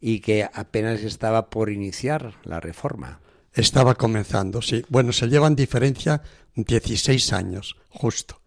y 0.01 0.21
que 0.21 0.49
apenas 0.53 1.03
estaba 1.03 1.49
por 1.49 1.71
iniciar 1.71 2.35
la 2.45 2.61
reforma. 2.61 3.21
Estaba 3.53 3.95
comenzando, 3.95 4.61
sí. 4.61 4.85
Bueno, 4.89 5.13
se 5.13 5.29
llevan 5.29 5.55
diferencia 5.55 6.23
16 6.57 7.33
años, 7.33 7.77
justo. 7.89 8.41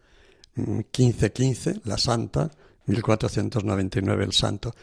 1515 0.57 1.73
mm, 1.73 1.79
la 1.85 1.97
santa, 1.97 2.51
1499 2.85 4.23
el 4.23 4.33
santo. 4.33 4.73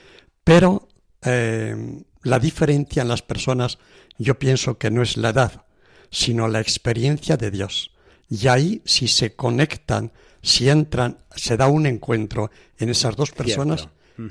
Pero 0.42 0.88
eh, 1.22 2.02
la 2.22 2.38
diferencia 2.38 3.02
en 3.02 3.08
las 3.08 3.22
personas 3.22 3.78
yo 4.18 4.38
pienso 4.38 4.78
que 4.78 4.90
no 4.90 5.02
es 5.02 5.16
la 5.16 5.30
edad, 5.30 5.64
sino 6.10 6.48
la 6.48 6.60
experiencia 6.60 7.36
de 7.36 7.50
Dios. 7.50 7.90
Y 8.28 8.48
ahí 8.48 8.82
si 8.84 9.08
se 9.08 9.34
conectan, 9.34 10.12
si 10.42 10.68
entran, 10.68 11.18
se 11.34 11.56
da 11.56 11.68
un 11.68 11.86
encuentro 11.86 12.50
en 12.78 12.90
esas 12.90 13.16
dos 13.16 13.32
personas, 13.32 13.88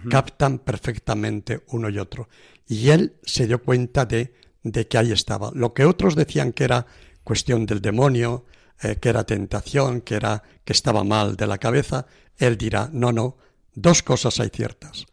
captan 0.09 0.59
perfectamente 0.59 1.63
uno 1.67 1.89
y 1.89 1.99
otro. 1.99 2.29
Y 2.67 2.89
él 2.89 3.15
se 3.23 3.47
dio 3.47 3.61
cuenta 3.61 4.05
de, 4.05 4.33
de 4.63 4.87
que 4.87 4.97
ahí 4.97 5.11
estaba. 5.11 5.51
Lo 5.53 5.73
que 5.73 5.85
otros 5.85 6.15
decían 6.15 6.53
que 6.53 6.63
era 6.63 6.85
cuestión 7.23 7.65
del 7.65 7.81
demonio, 7.81 8.45
eh, 8.83 8.97
que 8.97 9.09
era 9.09 9.23
tentación, 9.23 10.01
que 10.01 10.15
era 10.15 10.43
que 10.65 10.73
estaba 10.73 11.03
mal 11.03 11.35
de 11.35 11.47
la 11.47 11.57
cabeza, 11.57 12.05
él 12.37 12.57
dirá, 12.57 12.89
no, 12.91 13.11
no, 13.11 13.37
dos 13.73 14.03
cosas 14.03 14.39
hay 14.39 14.49
ciertas, 14.49 15.05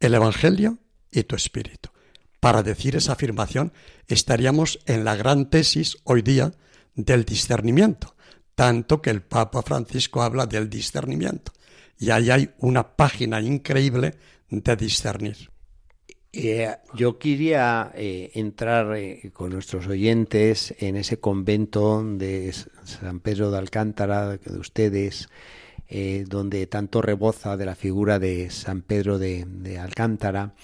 el 0.00 0.14
Evangelio 0.14 0.78
y 1.10 1.22
tu 1.24 1.34
espíritu. 1.36 1.90
Para 2.40 2.62
decir 2.62 2.96
esa 2.96 3.12
afirmación 3.12 3.72
estaríamos 4.06 4.78
en 4.86 5.04
la 5.04 5.16
gran 5.16 5.50
tesis 5.50 5.98
hoy 6.04 6.22
día 6.22 6.52
del 6.94 7.24
discernimiento, 7.24 8.14
tanto 8.54 9.02
que 9.02 9.10
el 9.10 9.22
Papa 9.22 9.62
Francisco 9.62 10.22
habla 10.22 10.46
del 10.46 10.68
discernimiento. 10.68 11.52
Y 11.98 12.10
ahí 12.10 12.30
hay 12.30 12.50
una 12.58 12.96
página 12.96 13.40
increíble 13.40 14.16
de 14.50 14.76
discernir. 14.76 15.50
Eh, 16.40 16.76
yo 16.94 17.18
quería 17.18 17.90
eh, 17.96 18.30
entrar 18.34 18.96
eh, 18.96 19.30
con 19.32 19.50
nuestros 19.50 19.88
oyentes 19.88 20.72
en 20.78 20.94
ese 20.94 21.18
convento 21.18 22.04
de 22.04 22.54
San 22.84 23.18
Pedro 23.18 23.50
de 23.50 23.58
Alcántara, 23.58 24.36
de 24.36 24.58
ustedes, 24.58 25.28
donde 26.26 26.66
tanto 26.66 27.00
reboza 27.00 27.56
de 27.56 27.64
la 27.64 27.74
figura 27.74 28.18
de 28.18 28.50
San 28.50 28.82
Pedro 28.82 29.18
de, 29.18 29.46
de 29.48 29.78
Alcántara, 29.78 30.54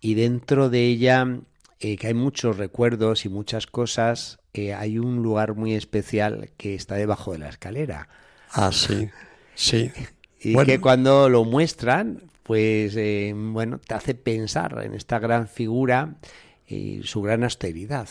y 0.00 0.14
dentro 0.14 0.70
de 0.70 0.86
ella, 0.86 1.40
que 1.80 2.06
hay 2.06 2.14
muchos 2.14 2.56
recuerdos 2.56 3.24
y 3.24 3.28
muchas 3.28 3.66
cosas, 3.66 4.38
hay 4.54 4.98
un 4.98 5.22
lugar 5.22 5.56
muy 5.56 5.74
especial 5.74 6.50
que 6.56 6.76
está 6.76 6.94
debajo 6.94 7.32
de 7.32 7.38
la 7.38 7.48
escalera. 7.48 8.08
Ah, 8.52 8.70
sí, 8.72 9.10
sí. 9.54 9.90
Y 10.44 10.56
que 10.64 10.80
cuando 10.80 11.28
lo 11.28 11.44
muestran, 11.44 12.20
pues 12.42 12.94
eh, 12.96 13.32
bueno, 13.34 13.78
te 13.78 13.94
hace 13.94 14.14
pensar 14.14 14.82
en 14.84 14.94
esta 14.94 15.18
gran 15.18 15.48
figura 15.48 16.16
y 16.66 17.02
su 17.04 17.22
gran 17.22 17.44
austeridad. 17.44 18.08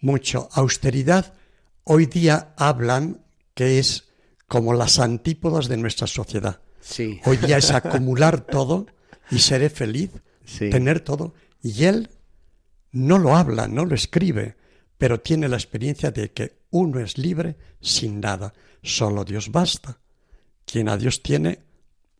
Mucho. 0.00 0.48
Austeridad 0.52 1.34
hoy 1.84 2.06
día 2.06 2.54
hablan 2.56 3.22
que 3.54 3.78
es 3.78 4.08
como 4.46 4.74
las 4.74 4.98
antípodas 4.98 5.68
de 5.68 5.76
nuestra 5.76 6.06
sociedad. 6.06 6.60
Sí. 6.80 7.20
Hoy 7.24 7.36
día 7.38 7.58
es 7.58 7.70
acumular 7.72 8.40
todo 8.40 8.86
y 9.30 9.38
seré 9.38 9.70
feliz, 9.70 10.10
tener 10.58 11.00
todo. 11.00 11.34
Y 11.62 11.84
él 11.84 12.10
no 12.92 13.18
lo 13.18 13.36
habla, 13.36 13.66
no 13.66 13.84
lo 13.84 13.94
escribe, 13.94 14.56
pero 14.98 15.20
tiene 15.20 15.48
la 15.48 15.56
experiencia 15.56 16.10
de 16.10 16.32
que 16.32 16.60
uno 16.70 17.00
es 17.00 17.18
libre 17.18 17.56
sin 17.80 18.20
nada. 18.20 18.52
Solo 18.82 19.24
Dios 19.24 19.50
basta. 19.50 19.98
Quien 20.64 20.88
a 20.88 20.96
Dios 20.96 21.22
tiene, 21.22 21.60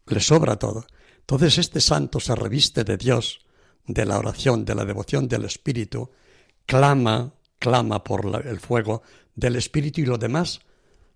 le 0.06 0.20
sobra 0.20 0.56
todo. 0.56 0.86
Entonces 1.26 1.59
este 1.59 1.80
santo 1.80 2.21
se 2.21 2.37
reviste 2.37 2.85
de 2.85 2.97
Dios, 2.97 3.40
de 3.85 4.06
la 4.06 4.16
oración, 4.16 4.65
de 4.65 4.76
la 4.76 4.84
devoción 4.84 5.26
del 5.26 5.45
Espíritu, 5.45 6.10
clama, 6.67 7.34
clama 7.58 8.04
por 8.04 8.47
el 8.47 8.60
fuego 8.60 9.02
del 9.34 9.56
Espíritu 9.56 10.00
y 10.00 10.06
lo 10.06 10.19
demás 10.19 10.60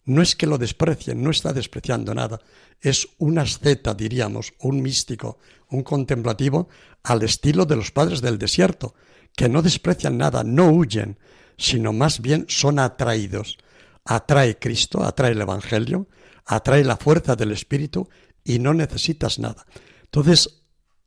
no 0.04 0.20
es 0.20 0.34
que 0.34 0.48
lo 0.48 0.58
desprecien, 0.58 1.22
no 1.22 1.30
está 1.30 1.52
despreciando 1.52 2.12
nada, 2.12 2.40
es 2.80 3.06
un 3.18 3.38
asceta, 3.38 3.94
diríamos, 3.94 4.52
un 4.58 4.82
místico, 4.82 5.38
un 5.68 5.84
contemplativo 5.84 6.68
al 7.04 7.22
estilo 7.22 7.64
de 7.64 7.76
los 7.76 7.92
padres 7.92 8.20
del 8.20 8.36
desierto, 8.36 8.96
que 9.36 9.48
no 9.48 9.62
desprecian 9.62 10.18
nada, 10.18 10.42
no 10.42 10.72
huyen, 10.72 11.18
sino 11.56 11.92
más 11.92 12.20
bien 12.20 12.46
son 12.48 12.80
atraídos. 12.80 13.58
Atrae 14.04 14.58
Cristo, 14.58 15.04
atrae 15.04 15.30
el 15.30 15.40
Evangelio, 15.40 16.08
atrae 16.46 16.82
la 16.82 16.96
fuerza 16.96 17.36
del 17.36 17.52
Espíritu 17.52 18.08
y 18.42 18.58
no 18.58 18.74
necesitas 18.74 19.38
nada. 19.38 19.64
Entonces, 20.12 20.62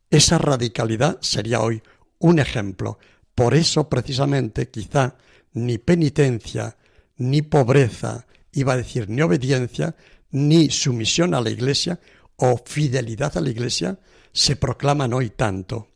esa 0.09 0.37
radicalidad 0.37 1.17
sería 1.21 1.59
hoy 1.59 1.83
un 2.19 2.39
ejemplo. 2.39 2.99
Por 3.35 3.53
eso, 3.53 3.89
precisamente, 3.89 4.69
quizá 4.69 5.17
ni 5.53 5.77
penitencia, 5.77 6.77
ni 7.17 7.41
pobreza, 7.41 8.25
iba 8.53 8.73
a 8.73 8.77
decir, 8.77 9.09
ni 9.09 9.21
obediencia, 9.21 9.95
ni 10.31 10.69
sumisión 10.69 11.33
a 11.33 11.41
la 11.41 11.49
Iglesia 11.49 11.99
o 12.37 12.61
fidelidad 12.65 13.37
a 13.37 13.41
la 13.41 13.49
Iglesia 13.49 13.99
se 14.31 14.55
proclaman 14.55 15.13
hoy 15.13 15.29
tanto. 15.29 15.89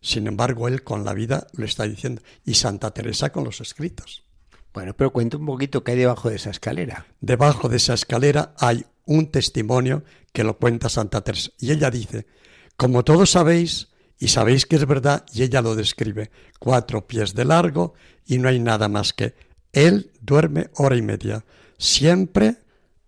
Sin 0.00 0.26
embargo, 0.26 0.66
él 0.66 0.82
con 0.82 1.04
la 1.04 1.12
vida 1.12 1.46
lo 1.52 1.66
está 1.66 1.84
diciendo, 1.84 2.22
y 2.44 2.54
Santa 2.54 2.92
Teresa 2.92 3.30
con 3.30 3.44
los 3.44 3.60
escritos. 3.60 4.24
Bueno, 4.72 4.94
pero 4.96 5.12
cuenta 5.12 5.36
un 5.36 5.46
poquito 5.46 5.84
qué 5.84 5.92
hay 5.92 5.98
debajo 5.98 6.30
de 6.30 6.36
esa 6.36 6.50
escalera. 6.50 7.06
Debajo 7.20 7.68
de 7.68 7.76
esa 7.76 7.94
escalera 7.94 8.54
hay 8.58 8.84
un 9.06 9.30
testimonio 9.30 10.02
que 10.32 10.44
lo 10.44 10.58
cuenta 10.58 10.88
Santa 10.88 11.20
Teresa. 11.20 11.50
Y 11.58 11.70
ella 11.70 11.90
dice, 11.90 12.26
como 12.76 13.04
todos 13.04 13.30
sabéis, 13.30 13.88
y 14.18 14.28
sabéis 14.28 14.66
que 14.66 14.76
es 14.76 14.86
verdad, 14.86 15.24
y 15.32 15.42
ella 15.42 15.60
lo 15.60 15.74
describe, 15.74 16.30
cuatro 16.58 17.06
pies 17.06 17.34
de 17.34 17.44
largo 17.44 17.94
y 18.26 18.38
no 18.38 18.48
hay 18.48 18.58
nada 18.58 18.88
más 18.88 19.12
que 19.12 19.34
él 19.72 20.12
duerme 20.20 20.70
hora 20.76 20.96
y 20.96 21.02
media, 21.02 21.44
siempre 21.78 22.56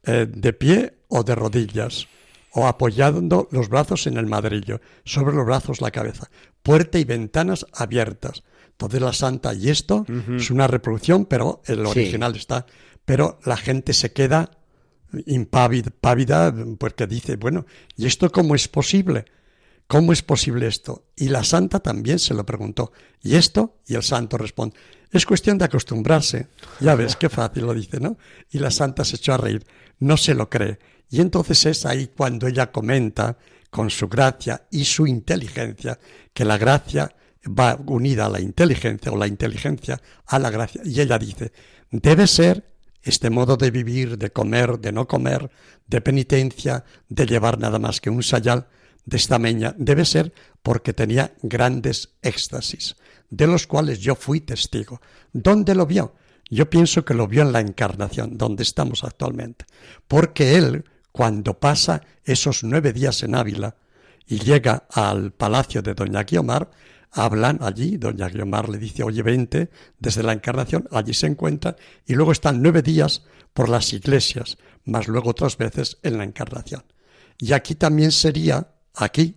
eh, 0.03 0.27
de 0.29 0.53
pie 0.53 0.95
o 1.09 1.23
de 1.23 1.35
rodillas, 1.35 2.09
o 2.53 2.67
apoyando 2.67 3.49
los 3.51 3.69
brazos 3.69 4.07
en 4.07 4.17
el 4.17 4.27
madrillo, 4.27 4.81
sobre 5.05 5.35
los 5.35 5.47
brazos 5.47 5.81
la 5.81 5.91
cabeza, 5.91 6.31
puerta 6.63 6.99
y 6.99 7.05
ventanas 7.05 7.67
abiertas. 7.73 8.43
Entonces 8.71 9.01
la 9.01 9.13
santa, 9.13 9.55
y 9.55 9.71
esto 9.71 10.05
es 10.37 10.51
una 10.51 10.67
reproducción, 10.67 11.25
pero 11.25 11.63
el 11.67 11.87
original 11.87 12.35
está, 12.37 12.67
pero 13.05 13.39
la 13.45 13.57
gente 13.57 13.93
se 13.93 14.13
queda 14.13 14.51
impávida 15.27 16.53
porque 16.79 17.07
dice, 17.07 17.37
bueno, 17.37 17.65
¿y 17.97 18.07
esto 18.07 18.31
cómo 18.31 18.55
es 18.55 18.69
posible? 18.69 19.25
¿Cómo 19.87 20.13
es 20.13 20.23
posible 20.23 20.67
esto? 20.67 21.07
Y 21.15 21.29
la 21.29 21.45
santa 21.45 21.81
también 21.81 22.19
se 22.19 22.35
lo 22.35 22.45
preguntó. 22.45 22.93
¿Y 23.23 23.37
esto? 23.37 23.79
Y 23.87 23.95
el 23.95 24.03
santo 24.03 24.37
responde, 24.37 24.77
es 25.13 25.25
cuestión 25.25 25.59
de 25.59 25.67
acostumbrarse. 25.67 26.49
Ya 26.81 26.95
ves, 26.95 27.17
qué 27.17 27.29
fácil 27.29 27.67
lo 27.67 27.75
dice, 27.75 28.01
¿no? 28.01 28.19
Y 28.51 28.59
la 28.59 28.71
santa 28.71 29.05
se 29.05 29.17
echó 29.17 29.35
a 29.35 29.39
reír, 29.39 29.65
no 30.01 30.17
se 30.17 30.35
lo 30.35 30.51
cree. 30.51 30.79
Y 31.09 31.21
entonces 31.21 31.65
es 31.67 31.87
ahí 31.87 32.11
cuando 32.17 32.49
ella 32.49 32.73
comenta, 32.73 33.39
con 33.71 33.91
su 33.91 34.09
gracia 34.09 34.67
y 34.71 34.85
su 34.85 35.07
inteligencia, 35.07 35.99
que 36.33 36.45
la 36.45 36.57
gracia 36.57 37.15
va 37.47 37.79
unida 37.87 38.27
a 38.27 38.31
la 38.31 38.41
inteligencia 38.41 39.13
o 39.13 39.17
la 39.17 39.27
inteligencia 39.27 40.01
a 40.27 40.39
la 40.39 40.51
gracia. 40.51 40.81
Y 40.85 41.01
ella 41.01 41.19
dice, 41.19 41.53
debe 41.91 42.27
ser 42.27 42.65
este 43.03 43.31
modo 43.31 43.57
de 43.57 43.71
vivir, 43.71 44.19
de 44.19 44.31
comer, 44.31 44.79
de 44.79 44.93
no 44.93 45.07
comer, 45.07 45.51
de 45.87 46.01
penitencia, 46.01 46.85
de 47.09 47.27
llevar 47.27 47.59
nada 47.59 47.79
más 47.79 48.01
que 48.01 48.11
un 48.11 48.23
sayal, 48.23 48.67
de 49.07 49.17
esta 49.17 49.39
meña 49.39 49.75
debe 49.79 50.05
ser 50.05 50.35
porque 50.63 50.93
tenía 50.93 51.33
grandes 51.43 52.11
éxtasis, 52.23 52.97
de 53.31 53.47
los 53.47 53.67
cuales 53.67 54.01
yo 54.01 54.17
fui 54.17 54.41
testigo. 54.41 55.01
¿Dónde 55.33 55.75
lo 55.75 55.87
vio? 55.87 56.15
Yo 56.51 56.69
pienso 56.69 57.05
que 57.05 57.15
lo 57.15 57.27
vio 57.27 57.43
en 57.43 57.53
la 57.53 57.61
encarnación, 57.61 58.37
donde 58.37 58.63
estamos 58.63 59.05
actualmente, 59.05 59.65
porque 60.07 60.57
él, 60.57 60.85
cuando 61.13 61.59
pasa 61.59 62.03
esos 62.25 62.63
nueve 62.63 62.93
días 62.93 63.23
en 63.23 63.35
Ávila 63.35 63.77
y 64.27 64.39
llega 64.41 64.87
al 64.91 65.33
palacio 65.33 65.83
de 65.83 65.95
doña 65.95 66.25
Guiomar, 66.25 66.71
hablan 67.13 67.59
allí, 67.63 67.97
doña 67.97 68.29
Guiomar 68.29 68.69
le 68.69 68.79
dice, 68.79 69.03
oye, 69.03 69.23
vente 69.23 69.71
desde 69.99 70.23
la 70.23 70.33
encarnación, 70.33 70.89
allí 70.91 71.15
se 71.15 71.27
encuentra, 71.27 71.77
y 72.07 72.15
luego 72.15 72.33
están 72.33 72.61
nueve 72.61 72.83
días 72.83 73.23
por 73.55 73.69
las 73.69 73.93
iglesias, 73.93 74.59
más 74.85 75.09
luego 75.09 75.31
otras 75.31 75.57
veces 75.57 75.99
en 76.03 76.19
la 76.19 76.25
encarnación. 76.25 76.85
Y 77.39 77.53
aquí 77.53 77.75
también 77.75 78.13
sería 78.13 78.69
aquí, 78.97 79.37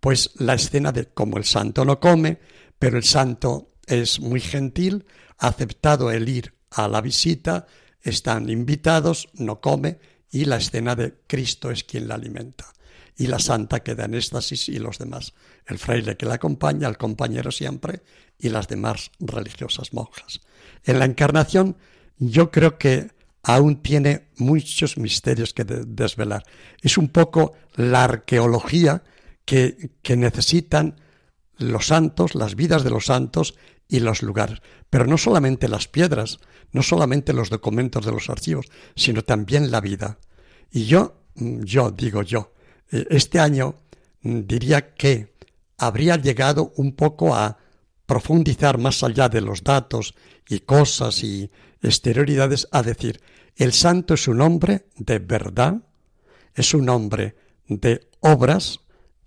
pues 0.00 0.30
la 0.36 0.54
escena 0.54 0.92
de 0.92 1.06
cómo 1.06 1.38
el 1.38 1.44
santo 1.44 1.84
no 1.84 1.98
come, 1.98 2.38
pero 2.78 2.96
el 2.96 3.04
santo 3.04 3.68
es 3.86 4.20
muy 4.20 4.40
gentil, 4.40 5.06
ha 5.38 5.48
aceptado 5.48 6.10
el 6.10 6.28
ir 6.28 6.54
a 6.70 6.88
la 6.88 7.00
visita, 7.00 7.66
están 8.02 8.48
invitados, 8.50 9.28
no 9.34 9.60
come, 9.60 9.98
y 10.30 10.46
la 10.46 10.56
escena 10.56 10.96
de 10.96 11.14
Cristo 11.26 11.70
es 11.70 11.84
quien 11.84 12.08
la 12.08 12.14
alimenta. 12.14 12.72
y 13.14 13.26
la 13.26 13.38
santa 13.38 13.80
queda 13.80 14.06
en 14.06 14.14
éxtasis 14.14 14.70
y 14.70 14.78
los 14.78 14.98
demás. 14.98 15.34
El 15.66 15.78
fraile 15.78 16.16
que 16.16 16.24
la 16.24 16.34
acompaña, 16.34 16.88
el 16.88 16.96
compañero 16.96 17.52
siempre 17.52 18.00
y 18.38 18.48
las 18.48 18.68
demás 18.68 19.10
religiosas 19.20 19.92
monjas. 19.92 20.40
En 20.84 20.98
la 20.98 21.04
encarnación 21.04 21.76
yo 22.16 22.50
creo 22.50 22.78
que 22.78 23.10
aún 23.42 23.82
tiene 23.82 24.28
muchos 24.36 24.98
misterios 24.98 25.52
que 25.52 25.64
desvelar. 25.64 26.44
Es 26.80 26.98
un 26.98 27.08
poco 27.08 27.54
la 27.74 28.04
arqueología 28.04 29.02
que, 29.44 29.90
que 30.02 30.16
necesitan 30.16 31.00
los 31.58 31.88
santos, 31.88 32.34
las 32.34 32.54
vidas 32.54 32.84
de 32.84 32.90
los 32.90 33.06
santos 33.06 33.54
y 33.88 34.00
los 34.00 34.22
lugares. 34.22 34.60
Pero 34.90 35.06
no 35.06 35.18
solamente 35.18 35.68
las 35.68 35.88
piedras, 35.88 36.38
no 36.72 36.82
solamente 36.82 37.32
los 37.32 37.50
documentos 37.50 38.04
de 38.04 38.12
los 38.12 38.30
archivos, 38.30 38.66
sino 38.94 39.22
también 39.22 39.70
la 39.70 39.80
vida. 39.80 40.18
Y 40.70 40.86
yo, 40.86 41.22
mm, 41.34 41.62
yo 41.62 41.90
digo 41.90 42.22
yo, 42.22 42.52
eh, 42.90 43.06
este 43.10 43.40
año 43.40 43.76
mm, 44.22 44.40
diría 44.46 44.94
que 44.94 45.34
habría 45.78 46.16
llegado 46.16 46.72
un 46.76 46.94
poco 46.94 47.34
a 47.34 47.58
profundizar 48.12 48.76
más 48.76 49.02
allá 49.02 49.30
de 49.30 49.40
los 49.40 49.64
datos 49.64 50.14
y 50.46 50.60
cosas 50.60 51.24
y 51.24 51.50
exterioridades, 51.80 52.68
a 52.70 52.82
decir, 52.82 53.22
el 53.56 53.72
santo 53.72 54.12
es 54.12 54.28
un 54.28 54.42
hombre 54.42 54.84
de 54.96 55.18
verdad, 55.18 55.80
es 56.54 56.74
un 56.74 56.90
hombre 56.90 57.34
de 57.68 58.10
obras 58.20 58.80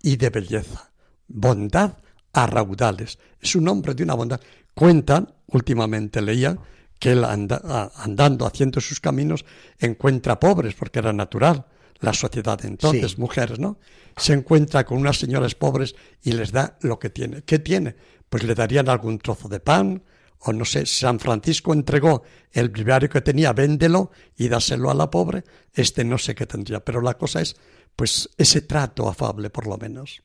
y 0.04 0.18
de 0.18 0.30
belleza, 0.30 0.92
bondad 1.28 1.98
a 2.32 2.46
raudales, 2.46 3.18
es 3.42 3.56
un 3.56 3.68
hombre 3.70 3.96
de 3.96 4.04
una 4.04 4.14
bondad. 4.14 4.40
Cuentan, 4.76 5.34
últimamente 5.48 6.22
leía, 6.22 6.56
que 7.00 7.14
él 7.14 7.24
andando, 7.26 8.46
haciendo 8.46 8.82
sus 8.82 9.00
caminos, 9.00 9.46
encuentra 9.80 10.40
pobres, 10.40 10.76
porque 10.76 11.00
era 11.00 11.12
natural 11.12 11.66
la 12.02 12.14
sociedad 12.14 12.64
entonces, 12.66 13.18
mujeres, 13.18 13.58
¿no? 13.58 13.80
Se 14.16 14.34
encuentra 14.34 14.86
con 14.86 15.00
unas 15.00 15.18
señoras 15.18 15.56
pobres 15.56 15.96
y 16.22 16.34
les 16.34 16.52
da 16.52 16.78
lo 16.82 17.00
que 17.00 17.10
tiene. 17.10 17.42
¿Qué 17.42 17.58
tiene? 17.58 17.96
Pues 18.30 18.44
le 18.44 18.56
darían 18.56 18.90
algún 18.90 19.20
trozo 19.20 19.48
de 19.48 19.60
pan, 19.60 20.04
o 20.40 20.54
no 20.54 20.66
sé, 20.66 20.86
San 20.86 21.20
Francisco 21.20 21.74
entregó 21.74 22.24
el 22.52 22.70
breviario 22.70 23.10
que 23.10 23.22
tenía, 23.22 23.54
véndelo 23.54 24.12
y 24.38 24.48
dáselo 24.48 24.92
a 24.92 24.94
la 24.94 25.10
pobre, 25.10 25.44
este 25.74 26.04
no 26.04 26.18
sé 26.18 26.36
qué 26.36 26.46
tendría, 26.46 26.84
pero 26.84 27.02
la 27.02 27.16
cosa 27.16 27.42
es, 27.42 27.56
pues, 27.96 28.30
ese 28.38 28.62
trato 28.62 29.10
afable, 29.10 29.50
por 29.50 29.68
lo 29.68 29.78
menos. 29.78 30.22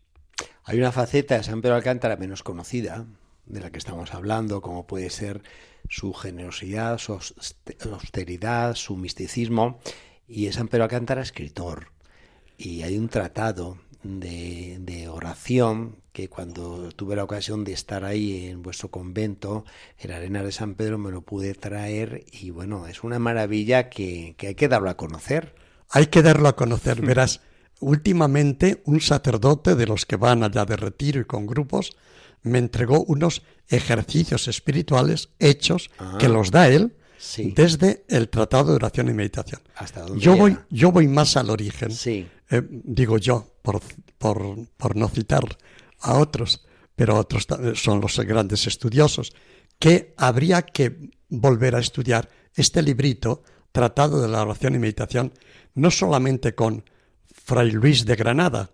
Hay 0.64 0.78
una 0.78 0.92
faceta 0.92 1.36
de 1.36 1.44
San 1.44 1.62
Pedro 1.62 1.76
Alcántara 1.76 2.16
menos 2.16 2.42
conocida, 2.42 3.06
de 3.46 3.60
la 3.60 3.70
que 3.70 3.78
estamos 3.78 4.14
hablando, 4.14 4.60
como 4.60 4.86
puede 4.86 5.10
ser 5.10 5.42
su 5.88 6.12
generosidad, 6.12 6.98
su 6.98 7.18
austeridad, 7.92 8.74
su 8.74 8.96
misticismo, 8.96 9.80
y 10.28 10.46
es 10.46 10.56
San 10.56 10.68
Pedro 10.68 10.84
Alcántara 10.84 11.22
escritor. 11.22 11.92
Y 12.56 12.82
hay 12.82 12.98
un 12.98 13.08
tratado 13.08 13.78
de, 14.02 14.78
de, 14.80 15.08
oración 15.08 15.96
que 16.12 16.28
cuando 16.28 16.90
tuve 16.92 17.16
la 17.16 17.24
ocasión 17.24 17.64
de 17.64 17.72
estar 17.72 18.04
ahí 18.04 18.46
en 18.46 18.62
vuestro 18.62 18.90
convento, 18.90 19.64
en 19.98 20.12
Arena 20.12 20.42
de 20.42 20.52
San 20.52 20.74
Pedro, 20.74 20.98
me 20.98 21.10
lo 21.10 21.22
pude 21.22 21.54
traer 21.54 22.24
y 22.32 22.50
bueno, 22.50 22.86
es 22.86 23.04
una 23.04 23.18
maravilla 23.18 23.88
que, 23.90 24.34
que 24.38 24.48
hay 24.48 24.54
que 24.54 24.68
darlo 24.68 24.90
a 24.90 24.96
conocer. 24.96 25.54
Hay 25.90 26.06
que 26.06 26.22
darlo 26.22 26.48
a 26.48 26.56
conocer, 26.56 27.00
verás. 27.02 27.40
Últimamente 27.80 28.82
un 28.84 29.00
sacerdote 29.00 29.74
de 29.74 29.86
los 29.86 30.06
que 30.06 30.16
van 30.16 30.42
allá 30.42 30.64
de 30.64 30.76
retiro 30.76 31.20
y 31.20 31.24
con 31.24 31.46
grupos 31.46 31.96
me 32.42 32.58
entregó 32.58 33.04
unos 33.04 33.42
ejercicios 33.68 34.48
espirituales 34.48 35.30
hechos 35.38 35.90
que 36.18 36.26
ah. 36.26 36.30
los 36.30 36.50
da 36.50 36.68
él 36.68 36.94
desde 37.54 38.04
el 38.08 38.28
Tratado 38.28 38.70
de 38.70 38.76
Oración 38.76 39.08
y 39.08 39.14
Meditación. 39.14 39.60
yo, 40.16 40.36
voy, 40.36 40.56
yo 40.70 40.90
voy 40.90 41.08
más 41.08 41.36
al 41.36 41.50
origen, 41.50 41.90
sí. 41.90 42.26
Eh, 42.50 42.62
digo 42.68 43.18
yo, 43.18 43.54
por, 43.62 43.80
por, 44.18 44.66
por, 44.76 44.96
no 44.96 45.08
citar 45.08 45.44
a 46.00 46.14
otros, 46.14 46.66
pero 46.96 47.16
otros 47.16 47.46
son 47.74 48.00
los 48.00 48.18
grandes 48.20 48.66
estudiosos, 48.66 49.32
que 49.78 50.14
habría 50.16 50.62
que 50.62 51.10
volver 51.28 51.76
a 51.76 51.80
estudiar 51.80 52.28
este 52.54 52.82
librito, 52.82 53.42
Tratado 53.72 54.20
de 54.20 54.28
la 54.28 54.42
Oración 54.42 54.74
y 54.74 54.78
Meditación, 54.80 55.32
no 55.74 55.92
solamente 55.92 56.56
con 56.56 56.84
Fray 57.32 57.70
Luis 57.70 58.04
de 58.04 58.16
Granada, 58.16 58.70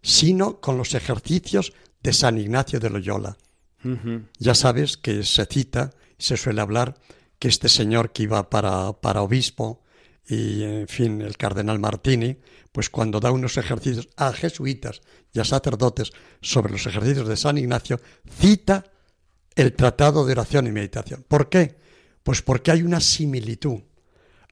sino 0.00 0.60
con 0.60 0.78
los 0.78 0.94
ejercicios 0.94 1.72
de 2.02 2.12
San 2.12 2.38
Ignacio 2.38 2.78
de 2.78 2.90
Loyola. 2.90 3.36
Ya 4.38 4.54
sabes 4.54 4.96
que 4.96 5.24
se 5.24 5.44
cita, 5.46 5.90
se 6.16 6.36
suele 6.36 6.60
hablar, 6.60 6.94
que 7.42 7.48
este 7.48 7.68
señor 7.68 8.12
que 8.12 8.22
iba 8.22 8.48
para, 8.48 8.92
para 8.92 9.20
obispo 9.20 9.82
y, 10.28 10.62
en 10.62 10.86
fin, 10.86 11.20
el 11.20 11.36
cardenal 11.36 11.80
Martini, 11.80 12.38
pues 12.70 12.88
cuando 12.88 13.18
da 13.18 13.32
unos 13.32 13.56
ejercicios 13.56 14.08
a 14.16 14.32
jesuitas 14.32 15.00
y 15.32 15.40
a 15.40 15.44
sacerdotes 15.44 16.12
sobre 16.40 16.70
los 16.70 16.86
ejercicios 16.86 17.26
de 17.26 17.36
San 17.36 17.58
Ignacio, 17.58 18.00
cita 18.38 18.84
el 19.56 19.72
tratado 19.72 20.24
de 20.24 20.34
oración 20.34 20.68
y 20.68 20.70
meditación. 20.70 21.24
¿Por 21.26 21.48
qué? 21.48 21.74
Pues 22.22 22.42
porque 22.42 22.70
hay 22.70 22.84
una 22.84 23.00
similitud, 23.00 23.80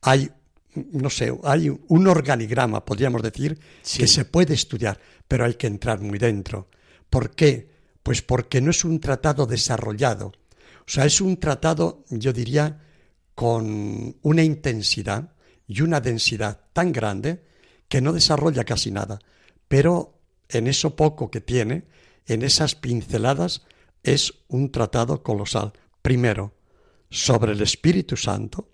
hay, 0.02 0.28
no 0.74 1.10
sé, 1.10 1.32
hay 1.44 1.68
un 1.68 2.08
organigrama, 2.08 2.84
podríamos 2.84 3.22
decir, 3.22 3.56
que 3.96 4.08
se 4.08 4.24
puede 4.24 4.54
estudiar, 4.54 4.98
pero 5.28 5.44
hay 5.44 5.54
que 5.54 5.68
entrar 5.68 6.00
muy 6.00 6.18
dentro. 6.18 6.66
¿Por 7.08 7.36
qué? 7.36 7.70
Pues 8.02 8.20
porque 8.20 8.60
no 8.60 8.72
es 8.72 8.84
un 8.84 8.98
tratado 8.98 9.46
desarrollado. 9.46 10.32
O 10.90 10.92
sea, 10.92 11.04
es 11.04 11.20
un 11.20 11.36
tratado, 11.36 12.04
yo 12.10 12.32
diría, 12.32 12.80
con 13.36 14.16
una 14.22 14.42
intensidad 14.42 15.36
y 15.68 15.82
una 15.82 16.00
densidad 16.00 16.62
tan 16.72 16.90
grande 16.90 17.44
que 17.86 18.00
no 18.00 18.12
desarrolla 18.12 18.64
casi 18.64 18.90
nada. 18.90 19.20
Pero 19.68 20.18
en 20.48 20.66
eso 20.66 20.96
poco 20.96 21.30
que 21.30 21.40
tiene, 21.40 21.84
en 22.26 22.42
esas 22.42 22.74
pinceladas, 22.74 23.62
es 24.02 24.34
un 24.48 24.72
tratado 24.72 25.22
colosal. 25.22 25.74
Primero, 26.02 26.54
sobre 27.08 27.52
el 27.52 27.60
Espíritu 27.60 28.16
Santo 28.16 28.68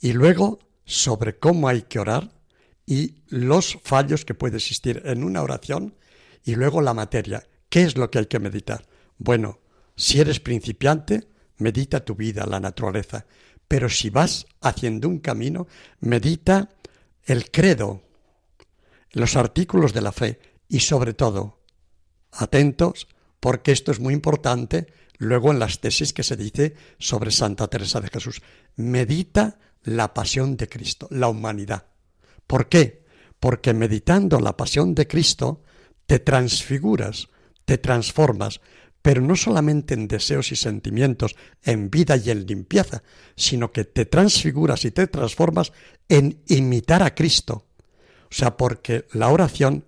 y 0.00 0.12
luego 0.12 0.60
sobre 0.84 1.40
cómo 1.40 1.66
hay 1.66 1.82
que 1.82 1.98
orar 1.98 2.30
y 2.86 3.16
los 3.26 3.78
fallos 3.82 4.24
que 4.24 4.34
puede 4.34 4.58
existir 4.58 5.02
en 5.06 5.24
una 5.24 5.42
oración 5.42 5.96
y 6.44 6.54
luego 6.54 6.80
la 6.82 6.94
materia. 6.94 7.42
¿Qué 7.68 7.82
es 7.82 7.96
lo 7.96 8.12
que 8.12 8.20
hay 8.20 8.26
que 8.26 8.38
meditar? 8.38 8.86
Bueno, 9.18 9.58
si 9.96 10.20
eres 10.20 10.38
principiante, 10.38 11.31
medita 11.62 12.04
tu 12.04 12.14
vida, 12.14 12.44
la 12.46 12.60
naturaleza. 12.60 13.24
Pero 13.66 13.88
si 13.88 14.10
vas 14.10 14.46
haciendo 14.60 15.08
un 15.08 15.20
camino, 15.20 15.66
medita 16.00 16.68
el 17.24 17.50
credo, 17.50 18.02
los 19.12 19.36
artículos 19.36 19.92
de 19.92 20.02
la 20.02 20.12
fe 20.12 20.40
y 20.68 20.80
sobre 20.80 21.14
todo, 21.14 21.60
atentos, 22.32 23.08
porque 23.40 23.72
esto 23.72 23.92
es 23.92 24.00
muy 24.00 24.14
importante 24.14 24.92
luego 25.18 25.52
en 25.52 25.58
las 25.58 25.80
tesis 25.80 26.12
que 26.12 26.22
se 26.22 26.36
dice 26.36 26.74
sobre 26.98 27.30
Santa 27.30 27.68
Teresa 27.68 28.00
de 28.00 28.08
Jesús. 28.08 28.42
Medita 28.76 29.58
la 29.84 30.12
pasión 30.14 30.56
de 30.56 30.68
Cristo, 30.68 31.08
la 31.10 31.28
humanidad. 31.28 31.86
¿Por 32.46 32.68
qué? 32.68 33.04
Porque 33.40 33.72
meditando 33.72 34.40
la 34.40 34.56
pasión 34.56 34.94
de 34.94 35.06
Cristo, 35.06 35.62
te 36.06 36.18
transfiguras, 36.18 37.28
te 37.64 37.78
transformas, 37.78 38.60
pero 39.02 39.20
no 39.20 39.34
solamente 39.34 39.94
en 39.94 40.06
deseos 40.06 40.52
y 40.52 40.56
sentimientos, 40.56 41.34
en 41.62 41.90
vida 41.90 42.16
y 42.16 42.30
en 42.30 42.46
limpieza, 42.46 43.02
sino 43.36 43.72
que 43.72 43.84
te 43.84 44.06
transfiguras 44.06 44.84
y 44.84 44.92
te 44.92 45.08
transformas 45.08 45.72
en 46.08 46.40
imitar 46.46 47.02
a 47.02 47.14
Cristo. 47.14 47.66
O 48.24 48.34
sea, 48.34 48.56
porque 48.56 49.06
la 49.12 49.28
oración 49.28 49.84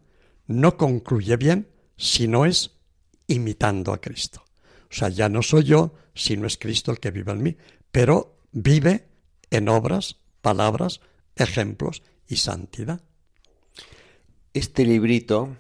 no 0.47 0.77
concluye 0.77 1.37
bien 1.37 1.69
si 1.97 2.27
no 2.27 2.45
es 2.45 2.73
imitando 3.29 3.93
a 3.93 4.01
Cristo. 4.01 4.45
O 4.91 4.95
sea, 4.95 5.09
ya 5.09 5.29
no 5.29 5.43
soy 5.43 5.65
yo, 5.65 5.95
sino 6.15 6.47
es 6.47 6.59
Cristo 6.59 6.91
el 6.91 6.99
que 6.99 7.11
vive 7.13 7.33
en 7.33 7.43
mí, 7.43 7.57
pero 7.91 8.39
vive 8.53 9.07
en 9.51 9.69
obras, 9.69 10.17
palabras, 10.43 11.01
ejemplos 11.37 12.03
y 12.29 12.37
santidad. 12.37 13.01
Este 14.53 14.85
librito 14.85 15.57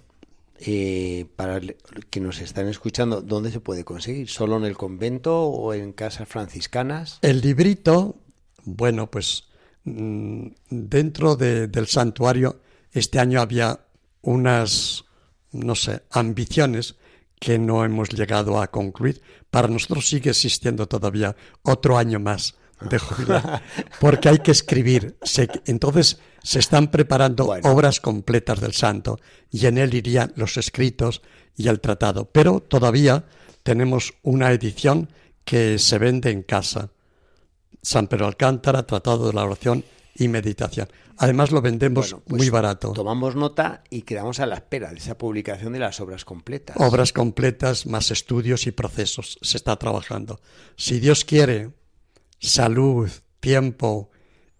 eh, 0.66 1.26
para 1.36 1.60
que 2.08 2.20
nos 2.20 2.40
están 2.40 2.68
escuchando, 2.68 3.20
¿dónde 3.20 3.50
se 3.50 3.60
puede 3.60 3.84
conseguir? 3.84 4.30
¿Solo 4.30 4.56
en 4.56 4.64
el 4.64 4.78
convento 4.78 5.42
o 5.42 5.74
en 5.74 5.92
casas 5.92 6.26
franciscanas? 6.26 7.18
El 7.20 7.42
librito, 7.42 8.16
bueno, 8.64 9.10
pues 9.10 9.44
mm, 9.84 10.46
dentro 10.70 11.36
del 11.36 11.86
santuario 11.86 12.60
este 12.92 13.18
año 13.18 13.42
había 13.42 13.80
unas, 14.22 15.04
no 15.52 15.74
sé, 15.74 16.02
ambiciones 16.10 16.96
que 17.38 17.58
no 17.58 17.84
hemos 17.84 18.08
llegado 18.08 18.58
a 18.58 18.68
concluir. 18.68 19.20
Para 19.50 19.68
nosotros 19.68 20.08
sigue 20.08 20.30
existiendo 20.30 20.86
todavía 20.88 21.36
otro 21.62 21.98
año 21.98 22.20
más 22.20 22.54
de 22.80 22.98
jubilar, 22.98 23.62
porque 24.00 24.28
hay 24.28 24.38
que 24.38 24.50
escribir. 24.50 25.16
entonces 25.66 26.18
se 26.42 26.58
están 26.58 26.90
preparando 26.90 27.54
obras 27.62 28.00
completas 28.00 28.60
del 28.60 28.74
santo 28.74 29.18
y 29.50 29.66
en 29.66 29.78
él 29.78 29.94
irían 29.94 30.32
los 30.36 30.56
escritos 30.56 31.22
y 31.56 31.68
el 31.68 31.80
tratado. 31.80 32.26
Pero 32.30 32.60
todavía 32.60 33.24
tenemos 33.62 34.14
una 34.22 34.52
edición 34.52 35.08
que 35.44 35.78
se 35.78 35.98
vende 35.98 36.30
en 36.30 36.42
casa. 36.42 36.90
San 37.82 38.08
Pedro 38.08 38.26
Alcántara, 38.26 38.86
Tratado 38.86 39.26
de 39.26 39.32
la 39.34 39.44
Oración 39.44 39.84
y 40.14 40.28
meditación. 40.28 40.88
Además 41.16 41.50
lo 41.52 41.62
vendemos 41.62 42.10
Bueno, 42.10 42.24
pues 42.26 42.38
muy 42.38 42.50
barato. 42.50 42.92
Tomamos 42.92 43.36
nota 43.36 43.84
y 43.88 44.02
quedamos 44.02 44.40
a 44.40 44.46
la 44.46 44.56
espera 44.56 44.90
de 44.90 44.98
esa 44.98 45.16
publicación 45.16 45.72
de 45.72 45.78
las 45.78 46.00
obras 46.00 46.24
completas. 46.24 46.76
Obras 46.78 47.12
completas, 47.12 47.86
más 47.86 48.10
estudios 48.10 48.66
y 48.66 48.72
procesos. 48.72 49.38
Se 49.40 49.56
está 49.56 49.76
trabajando. 49.76 50.40
Si 50.76 50.98
Dios 50.98 51.24
quiere, 51.24 51.70
salud, 52.48 53.10
tiempo 53.40 54.10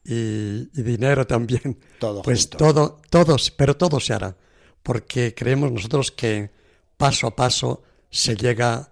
y, 0.05 0.69
y 0.79 0.83
dinero 0.83 1.27
también, 1.27 1.79
Todo 1.99 2.23
pues 2.23 2.43
junto. 2.43 2.59
todo, 2.59 3.01
todos, 3.11 3.51
pero 3.51 3.77
todo 3.77 4.01
se 4.01 4.13
hará. 4.15 4.37
Porque 4.83 5.35
creemos 5.35 5.73
nosotros 5.73 6.11
que 6.11 6.51
paso 6.97 7.27
a 7.27 7.37
paso 7.37 7.83
se 8.11 8.37
llega, 8.37 8.91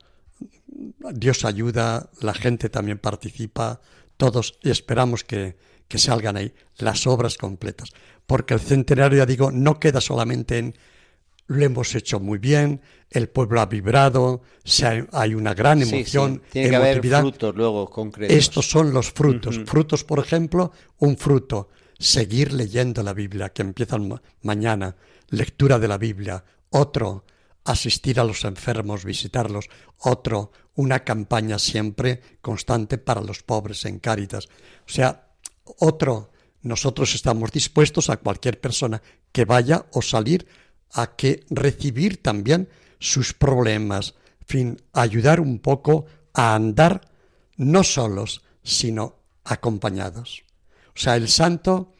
Dios 1.12 1.44
ayuda, 1.44 2.10
la 2.20 2.32
gente 2.34 2.70
también 2.70 2.98
participa, 2.98 3.80
todos, 4.16 4.58
y 4.62 4.70
esperamos 4.70 5.22
que, 5.24 5.56
que 5.88 5.98
salgan 5.98 6.36
ahí 6.36 6.54
las 6.78 7.06
obras 7.06 7.36
completas. 7.36 7.90
Porque 8.26 8.54
el 8.54 8.60
centenario, 8.60 9.18
ya 9.18 9.26
digo, 9.26 9.52
no 9.52 9.78
queda 9.78 10.00
solamente 10.00 10.58
en 10.58 10.74
lo 11.52 11.64
hemos 11.64 11.94
hecho 11.94 12.20
muy 12.20 12.38
bien, 12.38 12.80
el 13.10 13.28
pueblo 13.28 13.60
ha 13.60 13.66
vibrado, 13.66 14.42
se 14.64 14.86
ha- 14.86 15.06
hay 15.12 15.34
una 15.34 15.54
gran 15.54 15.80
Sí, 15.80 15.86
sí, 15.86 15.94
emoción, 15.96 16.42
Tiene 16.50 16.70
que 16.70 16.76
haber 16.76 16.88
emotividad. 16.92 17.20
frutos 17.20 17.54
luego 17.56 17.90
concretos. 17.90 18.36
Estos 18.36 18.70
son 18.70 18.92
los 18.92 19.10
frutos. 19.12 19.60
Frutos, 19.66 20.04
por 20.04 20.18
ejemplo, 20.18 20.72
un 20.98 21.16
fruto, 21.16 21.68
seguir 21.98 22.52
leyendo 22.52 23.02
la 23.02 23.12
Biblia, 23.12 23.50
que 23.50 23.62
empiezan 23.62 24.08
ma- 24.08 24.22
mañana, 24.42 24.96
lectura 25.28 25.78
de 25.78 25.88
la 25.88 25.98
Biblia. 25.98 26.44
Otro, 26.70 27.24
asistir 27.64 28.18
a 28.18 28.24
los 28.24 28.44
enfermos, 28.44 29.04
visitarlos. 29.04 29.68
Otro, 29.98 30.50
una 30.74 31.04
campaña 31.04 31.58
siempre 31.58 32.20
constante 32.40 32.98
para 32.98 33.20
los 33.20 33.42
pobres 33.42 33.84
en 33.84 33.98
Cáritas. 34.00 34.46
O 34.88 34.90
sea, 34.92 35.28
otro, 35.78 36.30
nosotros 36.62 37.14
estamos 37.14 37.52
dispuestos 37.52 38.08
a 38.10 38.16
cualquier 38.16 38.60
persona 38.60 39.02
que 39.32 39.44
vaya 39.44 39.86
o 39.92 40.02
salir 40.02 40.46
a 40.92 41.16
que 41.16 41.44
recibir 41.50 42.22
también 42.22 42.68
sus 42.98 43.32
problemas, 43.32 44.14
fin, 44.46 44.80
ayudar 44.92 45.40
un 45.40 45.58
poco 45.58 46.06
a 46.34 46.54
andar 46.54 47.08
no 47.56 47.82
solos, 47.82 48.42
sino 48.62 49.16
acompañados. 49.44 50.44
O 50.94 50.98
sea, 50.98 51.16
el 51.16 51.28
santo, 51.28 51.92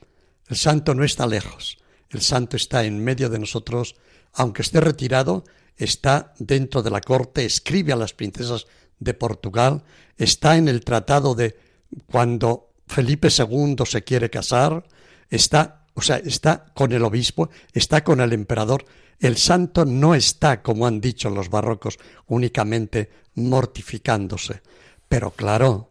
el 0.49 0.57
santo 0.57 0.95
no 0.95 1.05
está 1.05 1.27
lejos, 1.27 1.79
el 2.11 2.21
santo 2.21 2.57
está 2.57 2.85
en 2.85 3.03
medio 3.03 3.29
de 3.31 3.39
nosotros, 3.39 3.97
aunque 4.35 4.63
esté 4.63 4.81
retirado, 4.81 5.45
está 5.77 6.35
dentro 6.39 6.83
de 6.83 6.91
la 6.91 7.01
corte, 7.01 7.45
escribe 7.45 7.93
a 7.93 7.97
las 7.97 8.13
princesas 8.13 8.67
de 8.99 9.15
Portugal, 9.15 9.83
está 10.17 10.57
en 10.57 10.69
el 10.69 10.85
tratado 10.85 11.35
de 11.35 11.59
cuando 12.07 12.71
Felipe 12.87 13.29
II 13.37 13.77
se 13.87 14.03
quiere 14.05 14.31
casar, 14.31 14.85
está, 15.31 15.82
o 15.95 16.03
sea, 16.03 16.17
está 16.17 16.67
con 16.75 16.93
el 16.93 17.03
obispo, 17.03 17.51
está 17.73 18.03
con 18.05 18.21
el 18.21 18.33
emperador. 18.33 18.85
El 19.19 19.37
santo 19.37 19.85
no 19.85 20.15
está, 20.15 20.63
como 20.63 20.87
han 20.87 21.01
dicho 21.01 21.31
los 21.31 21.49
barrocos, 21.49 21.99
únicamente 22.27 23.11
mortificándose. 23.35 24.63
Pero 25.09 25.31
claro, 25.31 25.91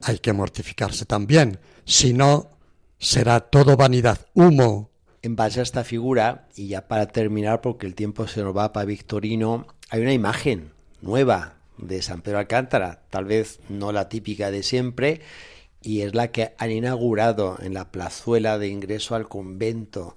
hay 0.00 0.18
que 0.18 0.32
mortificarse 0.32 1.04
también, 1.04 1.60
si 1.84 2.12
no 2.12 2.50
será 2.98 3.40
todo 3.40 3.76
vanidad, 3.76 4.26
humo. 4.34 4.90
En 5.22 5.36
base 5.36 5.60
a 5.60 5.62
esta 5.62 5.84
figura, 5.84 6.48
y 6.56 6.68
ya 6.68 6.88
para 6.88 7.06
terminar, 7.06 7.60
porque 7.60 7.86
el 7.86 7.94
tiempo 7.94 8.26
se 8.26 8.42
nos 8.42 8.56
va 8.56 8.72
para 8.72 8.86
Victorino, 8.86 9.66
hay 9.88 10.00
una 10.00 10.12
imagen 10.12 10.72
nueva 11.00 11.54
de 11.78 12.02
San 12.02 12.22
Pedro 12.22 12.38
Alcántara, 12.38 13.02
tal 13.10 13.24
vez 13.24 13.60
no 13.68 13.92
la 13.92 14.08
típica 14.08 14.50
de 14.50 14.62
siempre, 14.62 15.20
y 15.82 16.02
es 16.02 16.14
la 16.14 16.30
que 16.30 16.54
han 16.58 16.70
inaugurado 16.70 17.58
en 17.60 17.74
la 17.74 17.90
plazuela 17.90 18.58
de 18.58 18.68
ingreso 18.68 19.14
al 19.14 19.28
convento 19.28 20.16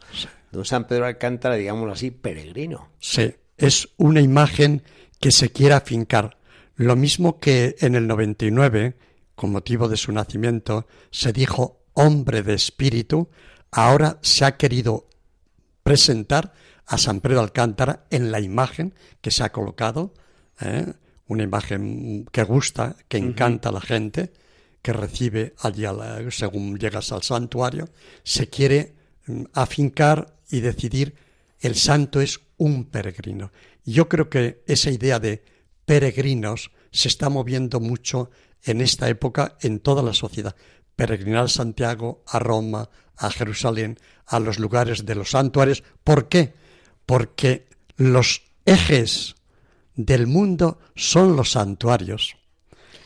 de 0.52 0.58
un 0.58 0.66
San 0.66 0.88
Pedro 0.88 1.06
Alcántara, 1.06 1.56
digámoslo 1.56 1.94
así, 1.94 2.12
peregrino. 2.12 2.90
Sí, 3.00 3.34
es 3.58 3.90
una 3.98 4.22
imagen 4.22 4.84
que 5.20 5.32
se 5.32 5.52
quiere 5.52 5.76
afincar. 5.76 6.38
Lo 6.76 6.96
mismo 6.96 7.40
que 7.40 7.76
en 7.80 7.96
el 7.96 8.08
99, 8.08 8.98
con 9.36 9.52
motivo 9.52 9.88
de 9.88 9.98
su 9.98 10.12
nacimiento, 10.12 10.88
se 11.12 11.32
dijo 11.32 11.84
hombre 11.94 12.44
de 12.44 12.56
espíritu, 12.56 13.30
ahora 13.72 14.20
se 14.22 14.46
ha 14.46 14.58
querido 14.58 15.08
presentar 15.84 16.54
a 16.86 16.98
San 16.98 17.22
Pedro 17.22 17.40
Alcántara 17.40 18.06
en 18.10 18.32
la 18.32 18.40
imagen 18.40 18.94
que 19.22 19.32
se 19.32 19.44
ha 19.44 19.52
colocado, 19.52 20.14
¿eh? 20.60 20.94
una 21.28 21.44
imagen 21.44 22.26
que 22.32 22.44
gusta, 22.44 22.96
que 23.08 23.18
encanta 23.18 23.70
a 23.70 23.72
la 23.72 23.82
gente, 23.82 24.34
que 24.84 24.94
recibe 24.94 25.56
allí, 25.60 25.82
la- 25.82 26.22
según 26.30 26.78
llegas 26.78 27.12
al 27.12 27.24
santuario, 27.24 27.90
se 28.24 28.50
quiere 28.50 28.94
mm, 29.26 29.44
afincar 29.54 30.36
y 30.52 30.60
decidir 30.60 31.16
el 31.62 31.76
santo 31.76 32.22
es 32.22 32.42
un 32.58 32.86
peregrino. 32.86 33.52
Yo 33.86 34.08
creo 34.10 34.30
que 34.30 34.62
esa 34.68 34.92
idea 34.92 35.20
de 35.20 35.44
peregrinos 35.86 36.72
se 36.92 37.08
está 37.08 37.30
moviendo 37.30 37.80
mucho 37.80 38.30
en 38.64 38.82
esta 38.82 39.10
época 39.10 39.58
en 39.62 39.80
toda 39.80 40.04
la 40.04 40.14
sociedad. 40.14 40.56
Peregrinar 40.96 41.46
a 41.46 41.48
Santiago, 41.50 42.24
a 42.28 42.38
Roma, 42.40 42.90
a 43.18 43.30
Jerusalén, 43.32 43.98
a 44.26 44.40
los 44.40 44.60
lugares 44.60 45.06
de 45.06 45.16
los 45.16 45.32
santuarios. 45.32 45.84
¿Por 46.04 46.28
qué? 46.30 46.54
Porque 47.06 47.66
los 47.96 48.44
ejes 48.66 49.36
del 49.96 50.28
mundo 50.28 50.80
son 50.96 51.36
los 51.36 51.52
santuarios. 51.52 52.36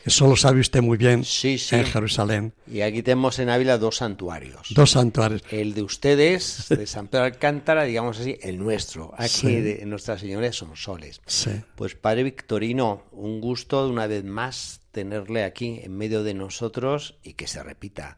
Eso 0.07 0.25
lo 0.27 0.35
sabe 0.37 0.61
usted 0.61 0.81
muy 0.81 0.97
bien 0.97 1.23
Sí, 1.25 1.57
sí. 1.57 1.75
en 1.75 1.85
Jerusalén. 1.85 2.53
Y 2.65 2.81
aquí 2.81 3.03
tenemos 3.03 3.37
en 3.39 3.49
Ávila 3.49 3.77
dos 3.77 3.97
santuarios. 3.97 4.67
Dos 4.73 4.91
santuarios. 4.91 5.43
El 5.51 5.73
de 5.73 5.83
ustedes, 5.83 6.65
de 6.69 6.87
San 6.87 7.07
Pedro 7.09 7.25
Alcántara, 7.25 7.83
digamos 7.83 8.19
así, 8.19 8.37
el 8.41 8.57
nuestro. 8.57 9.13
Aquí 9.17 9.27
Sí. 9.29 9.61
de 9.61 9.85
Nuestra 9.85 10.17
Señora 10.17 10.51
son 10.53 10.75
soles. 10.77 11.21
Pues 11.75 11.95
Padre 11.95 12.23
Victorino, 12.23 13.03
un 13.11 13.41
gusto 13.41 13.85
de 13.85 13.91
una 13.91 14.07
vez 14.07 14.23
más 14.23 14.79
tenerle 14.91 15.43
aquí 15.43 15.81
en 15.83 15.97
medio 15.97 16.23
de 16.23 16.33
nosotros 16.33 17.15
y 17.21 17.33
que 17.33 17.47
se 17.47 17.61
repita. 17.61 18.17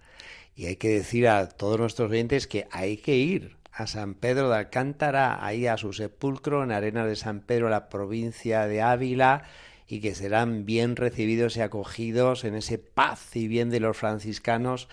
Y 0.56 0.67
hay 0.67 0.75
que 0.75 0.89
decir 0.89 1.28
a 1.28 1.49
todos 1.49 1.80
nuestros 1.80 2.12
oyentes 2.12 2.45
que 2.47 2.67
hay 2.71 2.97
que 2.97 3.15
ir 3.17 3.58
a 3.71 3.88
San 3.88 4.13
Pedro 4.13 4.49
de 4.49 4.58
Alcántara, 4.58 5.43
ahí 5.45 5.65
a 5.65 5.78
su 5.78 5.93
sepulcro 5.93 6.63
en 6.63 6.71
Arena 6.71 7.06
de 7.06 7.15
San 7.15 7.39
Pedro, 7.39 7.69
la 7.69 7.89
provincia 7.89 8.67
de 8.67 8.82
Ávila, 8.82 9.43
y 9.89 9.99
que 10.02 10.13
serán 10.13 10.65
bien 10.65 10.95
recibidos 10.95 11.58
y 11.58 11.62
acogidos 11.62 12.43
en 12.43 12.56
ese 12.56 12.78
paz 12.78 13.36
y 13.36 13.47
bien 13.47 13.71
de 13.71 13.80
los 13.80 13.97
franciscanos, 13.97 14.88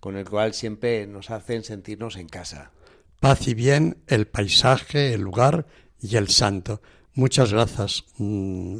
con 0.00 0.16
el 0.16 0.28
cual 0.28 0.54
siempre 0.54 1.06
nos 1.06 1.30
hacen 1.30 1.62
sentirnos 1.62 2.16
en 2.16 2.28
casa. 2.28 2.72
Paz 3.20 3.46
y 3.46 3.54
bien, 3.54 3.98
el 4.08 4.26
paisaje, 4.26 5.14
el 5.14 5.20
lugar 5.20 5.66
y 6.00 6.16
el 6.16 6.28
santo. 6.28 6.82
Muchas 7.14 7.52
gracias, 7.52 8.04
mm, 8.16 8.78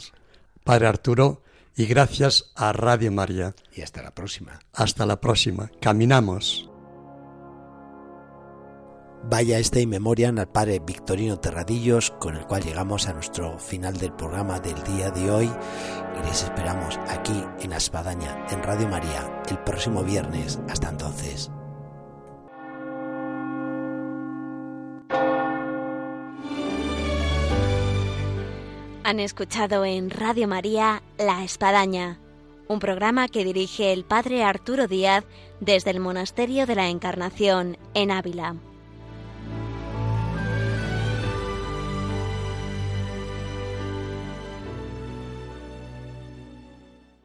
Padre 0.65 0.87
Arturo, 0.89 1.43
y 1.77 1.87
gracias 1.87 2.53
a 2.57 2.73
Radio 2.73 3.13
María. 3.13 3.55
Y 3.75 3.83
hasta 3.83 4.03
la 4.03 4.15
próxima. 4.15 4.59
Hasta 4.73 5.07
la 5.07 5.21
próxima. 5.21 5.71
Caminamos. 5.81 6.70
Vaya 9.23 9.59
esta 9.59 9.81
inmemorian 9.81 10.39
al 10.39 10.49
padre 10.49 10.81
Victorino 10.81 11.39
Terradillos, 11.39 12.11
con 12.19 12.37
el 12.37 12.47
cual 12.47 12.63
llegamos 12.63 13.07
a 13.07 13.13
nuestro 13.13 13.59
final 13.59 13.97
del 13.99 14.13
programa 14.13 14.61
del 14.61 14.83
día 14.83 15.11
de 15.11 15.31
hoy. 15.31 15.51
Y 16.19 16.27
les 16.27 16.43
esperamos 16.43 16.99
aquí 17.07 17.45
en 17.61 17.71
La 17.71 17.77
Espadaña, 17.77 18.47
en 18.51 18.63
Radio 18.63 18.89
María, 18.89 19.43
el 19.49 19.59
próximo 19.59 20.03
viernes. 20.03 20.59
Hasta 20.69 20.89
entonces. 20.89 21.51
Han 29.05 29.21
escuchado 29.21 29.85
en 29.85 30.09
Radio 30.09 30.49
María 30.49 31.03
La 31.19 31.45
Espadaña, 31.45 32.21
un 32.69 32.79
programa 32.79 33.29
que 33.29 33.45
dirige 33.45 33.93
el 33.93 34.05
padre 34.05 34.45
Arturo 34.45 34.87
Díaz 34.87 35.25
desde 35.61 35.91
el 35.91 36.01
Monasterio 36.01 36.65
de 36.65 36.75
la 36.75 36.89
Encarnación 36.89 37.77
en 37.95 38.13
Ávila. 38.13 38.57